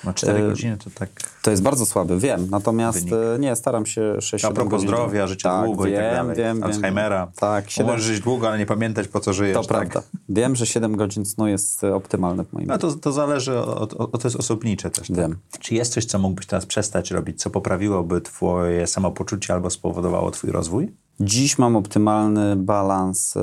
[0.04, 1.10] No 4 e, godziny to tak...
[1.42, 2.48] to jest bardzo słaby, wiem.
[2.50, 3.14] Natomiast Wynik.
[3.34, 6.36] e, nie, staram się 6 A propos zdrowia, życia długo i tak dalej.
[6.36, 7.32] Wiem, wiem, Alzheimera.
[7.36, 9.56] Tak, Bo 7, Możesz żyć długo, ale nie pamiętać po co żyjesz.
[9.56, 9.88] to tak?
[9.88, 10.08] prawda.
[10.28, 13.94] Wiem, że 7 godzin snu jest e, optymalne w moim No to, to zależy, od,
[13.94, 15.08] od, to jest osobnicze też.
[15.08, 15.16] Tak?
[15.16, 15.36] Wiem.
[15.60, 20.50] Czy jest coś, co mógłbyś teraz przestać robić, co poprawiłoby twoje samopoczucie albo spowodowało twój
[20.50, 20.92] rozwój?
[21.20, 23.34] Dziś mam optymalny balans.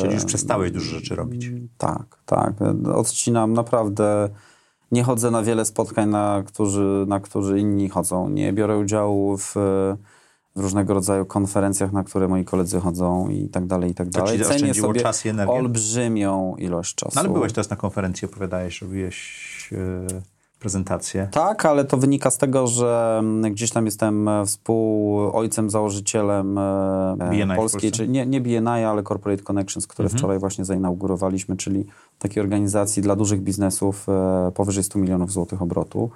[0.00, 1.50] Czyli już przestałeś dużo rzeczy robić.
[1.78, 2.52] Tak, tak.
[2.94, 4.28] Odcinam naprawdę.
[4.94, 8.28] Nie chodzę na wiele spotkań, na którzy, na którzy inni chodzą.
[8.28, 9.54] Nie biorę udziału w,
[10.56, 14.18] w różnego rodzaju konferencjach, na które moi koledzy chodzą i tak dalej, i tak To
[14.18, 14.40] dalej.
[14.40, 15.54] Cenię sobie czas i energię?
[15.54, 17.12] olbrzymią ilość czasu.
[17.14, 20.33] No ale byłeś teraz na konferencji, opowiadałeś, robiłeś e,
[20.64, 21.28] prezentację.
[21.30, 27.16] Tak, ale to wynika z tego, że mm, gdzieś tam jestem e, współojcem, założycielem e,
[27.30, 30.18] BNI polskiej, czy nie, nie BNI, ale Corporate Connections, które Mhm.
[30.18, 31.86] wczoraj właśnie zainaugurowaliśmy, czyli
[32.18, 36.10] takiej organizacji dla dużych biznesów e, powyżej 100 milionów złotych obrotu,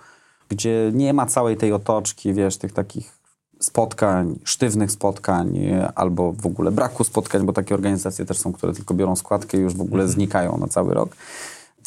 [0.48, 3.18] gdzie nie ma całej tej otoczki, wiesz, tych takich
[3.60, 5.58] spotkań, sztywnych spotkań,
[5.94, 9.60] albo w ogóle braku spotkań, bo takie organizacje też są, które tylko biorą składkę i
[9.60, 11.16] już w ogóle znikają na cały rok.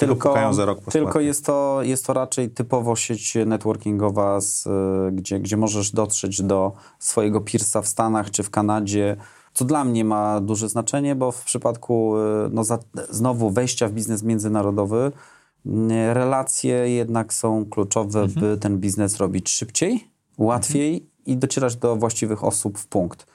[0.08, 4.70] Tylko za rok tylko jest to, jest to raczej typowo sieć networkingowa, z, y,
[5.12, 9.18] gdzie, gdzie możesz dotrzeć do swojego peersa w Stanach czy w Kanadzie,
[9.54, 12.80] co dla mnie ma duże znaczenie, bo w przypadku y, no, za,
[13.10, 15.12] znowu wejścia w biznes międzynarodowy,
[16.14, 22.78] relacje jednak są kluczowe, by ten biznes robić szybciej, łatwiej i docierać do właściwych osób
[22.78, 23.26] w punkt.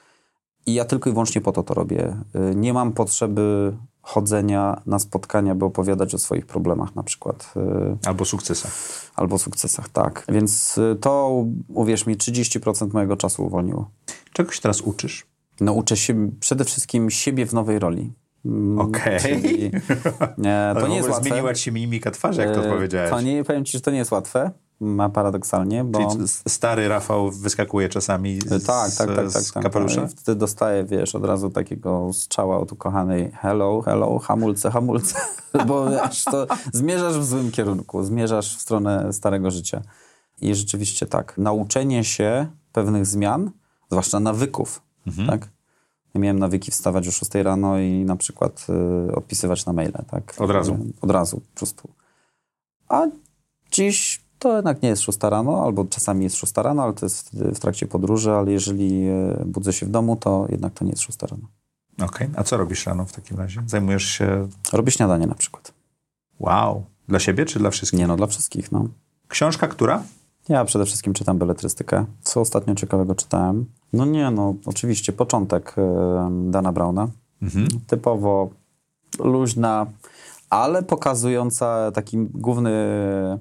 [0.67, 2.17] I ja tylko i wyłącznie po to to robię.
[2.51, 3.77] Y, Nie mam potrzeby
[4.07, 8.73] chodzenia na spotkania, by opowiadać o swoich problemach na przykład, y, Albo sukcesach.
[9.17, 10.25] albo sukcesach, tak.
[10.29, 13.91] Więc y, to, uwierz mi, 30% mojego czasu uwolniło.
[14.33, 15.27] Czego się teraz uczysz?
[15.61, 18.13] No uczę się przede wszystkim siebie w nowej roli.
[18.45, 19.71] Mm, Okej.
[20.39, 21.25] nie, Ale to w nie jest łatwe.
[21.29, 23.11] zmieniła ci się mimika twarzy, jak to E, powiedziałeś.
[23.11, 24.51] To nie, powiem ci, że to nie jest łatwe,
[24.81, 26.11] ma paradoksalnie, bo...
[26.13, 29.43] Czyli stary Rafał wyskakuje czasami z, Tak, tak, tak, tak.
[29.43, 29.63] z tak.
[29.63, 30.03] kapelusza?
[30.05, 35.15] I Wtedy dostaję, wiesz, od razu takiego strzała od ukochanej hello, hello, hamulce, hamulce.
[35.69, 39.83] Bo wiesz, to zmierzasz w złym kierunku, zmierzasz w stronę starego życia.
[40.41, 43.51] I rzeczywiście tak, nauczenie się pewnych zmian,
[43.91, 45.29] zwłaszcza nawyków, Mhm.
[45.29, 45.49] tak?
[46.15, 48.67] Ja miałem nawyki wstawać o 6 rano i na przykład
[49.09, 50.35] y, odpisywać na maile, tak?
[50.39, 50.79] Od razu.
[51.01, 51.89] Od razu, po prostu.
[52.89, 53.07] A
[53.73, 57.31] dziś to jednak nie jest 6 rano, albo czasami jest 6 rano, ale to jest
[57.33, 61.03] w trakcie podróży, ale jeżeli y, budzę się w domu, to jednak to nie jest
[61.03, 61.49] 6 rano.
[62.03, 63.63] Okej, a co robisz rano w takim razie?
[63.67, 64.49] Zajmujesz się...
[64.73, 65.73] Robię śniadanie na przykład.
[66.41, 66.85] Wow.
[67.09, 68.01] Dla siebie czy dla wszystkich?
[68.01, 68.89] Nie no, dla wszystkich, no.
[69.29, 70.03] Książka, która?
[70.49, 72.05] Ja przede wszystkim czytam beletrystykę.
[72.23, 73.67] Co ostatnio ciekawego czytałem?
[73.93, 75.83] No nie, no oczywiście początek y,
[76.51, 77.09] Dana Browna.
[77.43, 77.69] Mhm.
[77.87, 78.51] Typowo
[79.19, 79.87] luźna,
[80.51, 83.39] ale pokazująca taki główny e,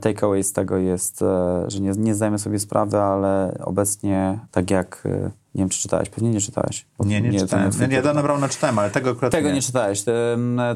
[0.00, 5.02] takeaway z tego jest, e, że nie, nie zdajemy sobie sprawy, ale obecnie, tak jak,
[5.06, 6.86] e, nie wiem czy czytałeś, pewnie nie czytałeś.
[7.00, 7.70] Nie, nie, to czytałem.
[7.80, 8.04] Nie, nie, typ.
[8.04, 9.54] Dana Browna czytałem, ale tego akurat Tego nie.
[9.54, 10.04] nie czytałeś.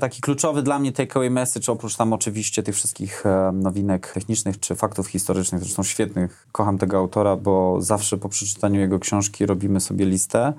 [0.00, 5.06] Taki kluczowy dla mnie takeaway message, oprócz tam oczywiście tych wszystkich nowinek technicznych czy faktów
[5.08, 6.46] historycznych, zresztą świetnych.
[6.52, 10.52] Kocham tego autora, bo zawsze po przeczytaniu jego książki robimy sobie listę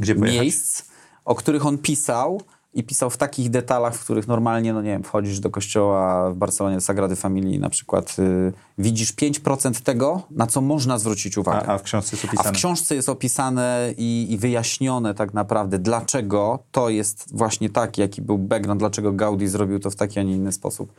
[0.00, 0.40] Gdzie pojechać?
[0.42, 0.82] miejsc,
[1.24, 2.40] o których on pisał
[2.74, 6.36] i pisał w takich detalach, w których normalnie, no nie wiem, wchodzisz do kościoła w
[6.36, 11.66] Barcelonie Sagrady Familii na przykład, y, widzisz 5% tego, na co można zwrócić uwagę.
[11.68, 12.54] A, a w książce jest A opisane.
[12.54, 18.22] w książce jest opisane i, i wyjaśnione tak naprawdę, dlaczego to jest właśnie tak, jaki
[18.22, 20.92] był background, dlaczego Gaudi zrobił to w taki, a nie inny sposób.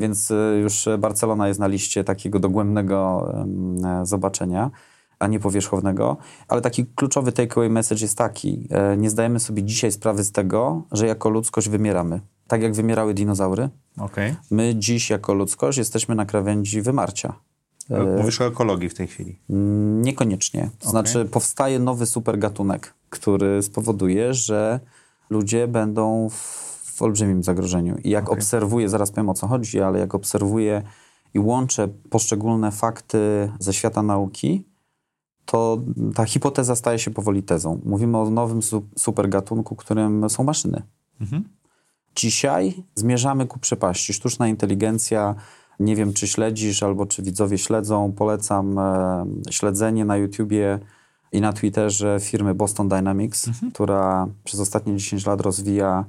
[0.00, 3.28] Więc y, już Barcelona jest na liście takiego dogłębnego
[3.84, 4.70] e, zobaczenia,
[5.18, 6.16] a nie powierzchownego.
[6.48, 8.68] Ale taki kluczowy takeaway message jest taki.
[8.70, 12.20] e, Nie zdajemy sobie dzisiaj sprawy z tego, że jako ludzkość wymieramy.
[12.48, 14.34] Tak jak wymierały dinozaury, Okej.
[14.50, 17.32] my dziś jako ludzkość jesteśmy na krawędzi wymarcia.
[18.18, 19.38] Mówisz o ekologii w tej chwili.
[20.02, 20.70] Niekoniecznie.
[20.78, 24.80] To znaczy, powstaje nowy supergatunek, który spowoduje, że
[25.30, 26.34] ludzie będą w,
[26.96, 27.96] w olbrzymim zagrożeniu.
[28.04, 30.82] I jak obserwuję, zaraz powiem o co chodzi, ale jak obserwuję
[31.34, 34.64] i łączę poszczególne fakty ze świata nauki,
[35.50, 35.78] to
[36.14, 37.80] ta hipoteza staje się powoli tezą.
[37.84, 40.82] Mówimy o nowym su- supergatunku, którym są maszyny.
[42.16, 44.12] Dzisiaj zmierzamy ku przepaści.
[44.12, 45.34] Sztuczna inteligencja,
[45.80, 50.78] nie wiem czy śledzisz albo czy widzowie śledzą, polecam e, śledzenie na YouTubie
[51.32, 56.04] i na Twitterze firmy Boston Dynamics, która przez ostatnie 10 lat rozwija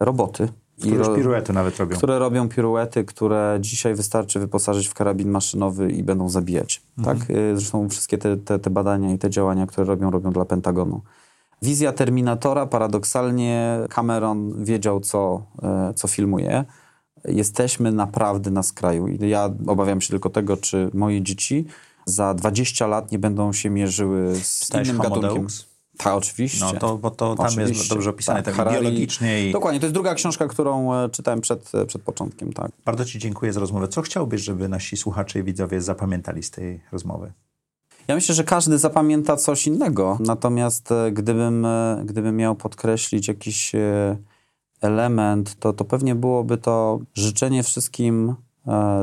[0.00, 0.48] roboty
[0.80, 1.96] Które już piruety nawet robią.
[1.96, 6.82] które robią piruety, które dzisiaj wystarczy wyposażyć w karabin maszynowy i będą zabijać.
[6.98, 7.18] Mhm.
[7.18, 7.30] Tak?
[7.30, 11.00] Y, Zresztą wszystkie te, te, te badania i te działania, które robią, robią dla Pentagonu.
[11.62, 16.64] Wizja Terminatora, paradoksalnie Cameron wiedział, co, e, co filmuje.
[17.24, 19.06] Jesteśmy naprawdę na skraju.
[19.08, 21.66] Ja obawiam się tylko tego, czy moje dzieci
[22.04, 25.42] za 20 lat nie będą się mierzyły z Czytałeś innym Homo gatunkiem.
[25.42, 25.69] Deus?
[26.04, 26.64] Tak, oczywiście.
[26.64, 27.94] No to, bo to tam jest Oczywiście.
[27.94, 31.40] dobrze opisane, Tak, tak, Harari- biologicznie i Dokładnie, to jest druga książka, którą e, czytałem
[31.40, 32.70] przed, e, przed początkiem, tak.
[32.84, 33.88] bardzo Ci dziękuję za rozmowę.
[33.88, 37.32] Co chciałbyś, żeby nasi słuchacze i widzowie zapamiętali z tej rozmowy?
[38.08, 40.18] Ja myślę, że każdy zapamięta coś innego.
[40.20, 41.66] Natomiast e, gdybym,
[42.04, 43.72] gdybym miał podkreślić jakiś
[44.80, 48.34] element, to, to pewnie byłoby to życzenie wszystkim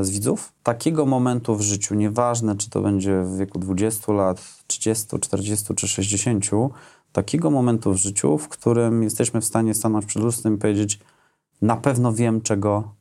[0.02, 5.18] z widzów takiego momentu w życiu, nieważne czy to będzie w wieku 20 lat, 30,
[5.20, 6.44] 40 czy 60,
[7.12, 11.00] takiego momentu w życiu, w którym jesteśmy w stanie stanąć przed lustrem i powiedzieć
[11.62, 12.94] na pewno wiem, czego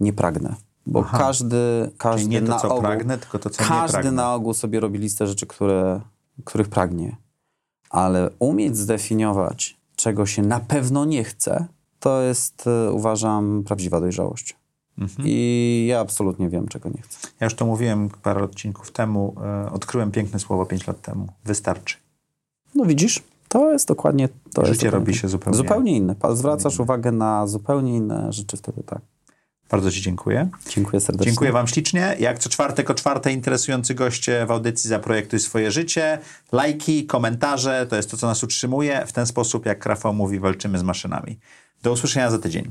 [0.00, 0.54] nie pragnę.
[0.86, 1.18] Bo Aha.
[1.18, 4.12] każdy, każdy Czyli nie to, co ogół, pragnę, tylko to, co nie każdy pragnę.
[4.12, 6.00] na ogół sobie robi listę rzeczy, które,
[6.44, 7.16] których pragnie.
[7.90, 11.66] Ale umieć zdefiniować, czego się na pewno nie chce,
[12.00, 14.56] to jest, e, uważam, prawdziwa dojrzałość.
[15.02, 15.28] Mhm.
[15.28, 17.28] I ja absolutnie wiem, czego nie chcę.
[17.40, 19.34] Ja już to mówiłem parę odcinków temu.
[19.66, 21.26] E, odkryłem piękne słowo 5 lat temu.
[21.44, 21.96] Wystarczy.
[22.74, 24.64] No widzisz, to jest dokładnie to.
[24.64, 26.14] Życie dokładnie robi się zupełnie- Zupełnie inne.
[26.32, 29.00] Zwracasz uwagę na zupełnie inne rzeczy wtedy, tak.
[29.70, 30.48] Bardzo Ci dziękuję.
[30.68, 31.30] Dziękuję serdecznie.
[31.32, 32.16] Dziękuję Wam ślicznie.
[32.20, 36.18] Jak co czwartek o czwartej interesujący goście w audycji Zaprojektuj swoje życie.
[36.52, 39.06] Lajki, komentarze, to jest to, co nas utrzymuje.
[39.06, 41.38] W ten sposób, jak Rafał mówi, walczymy z maszynami.
[41.82, 42.70] Do usłyszenia za tydzień.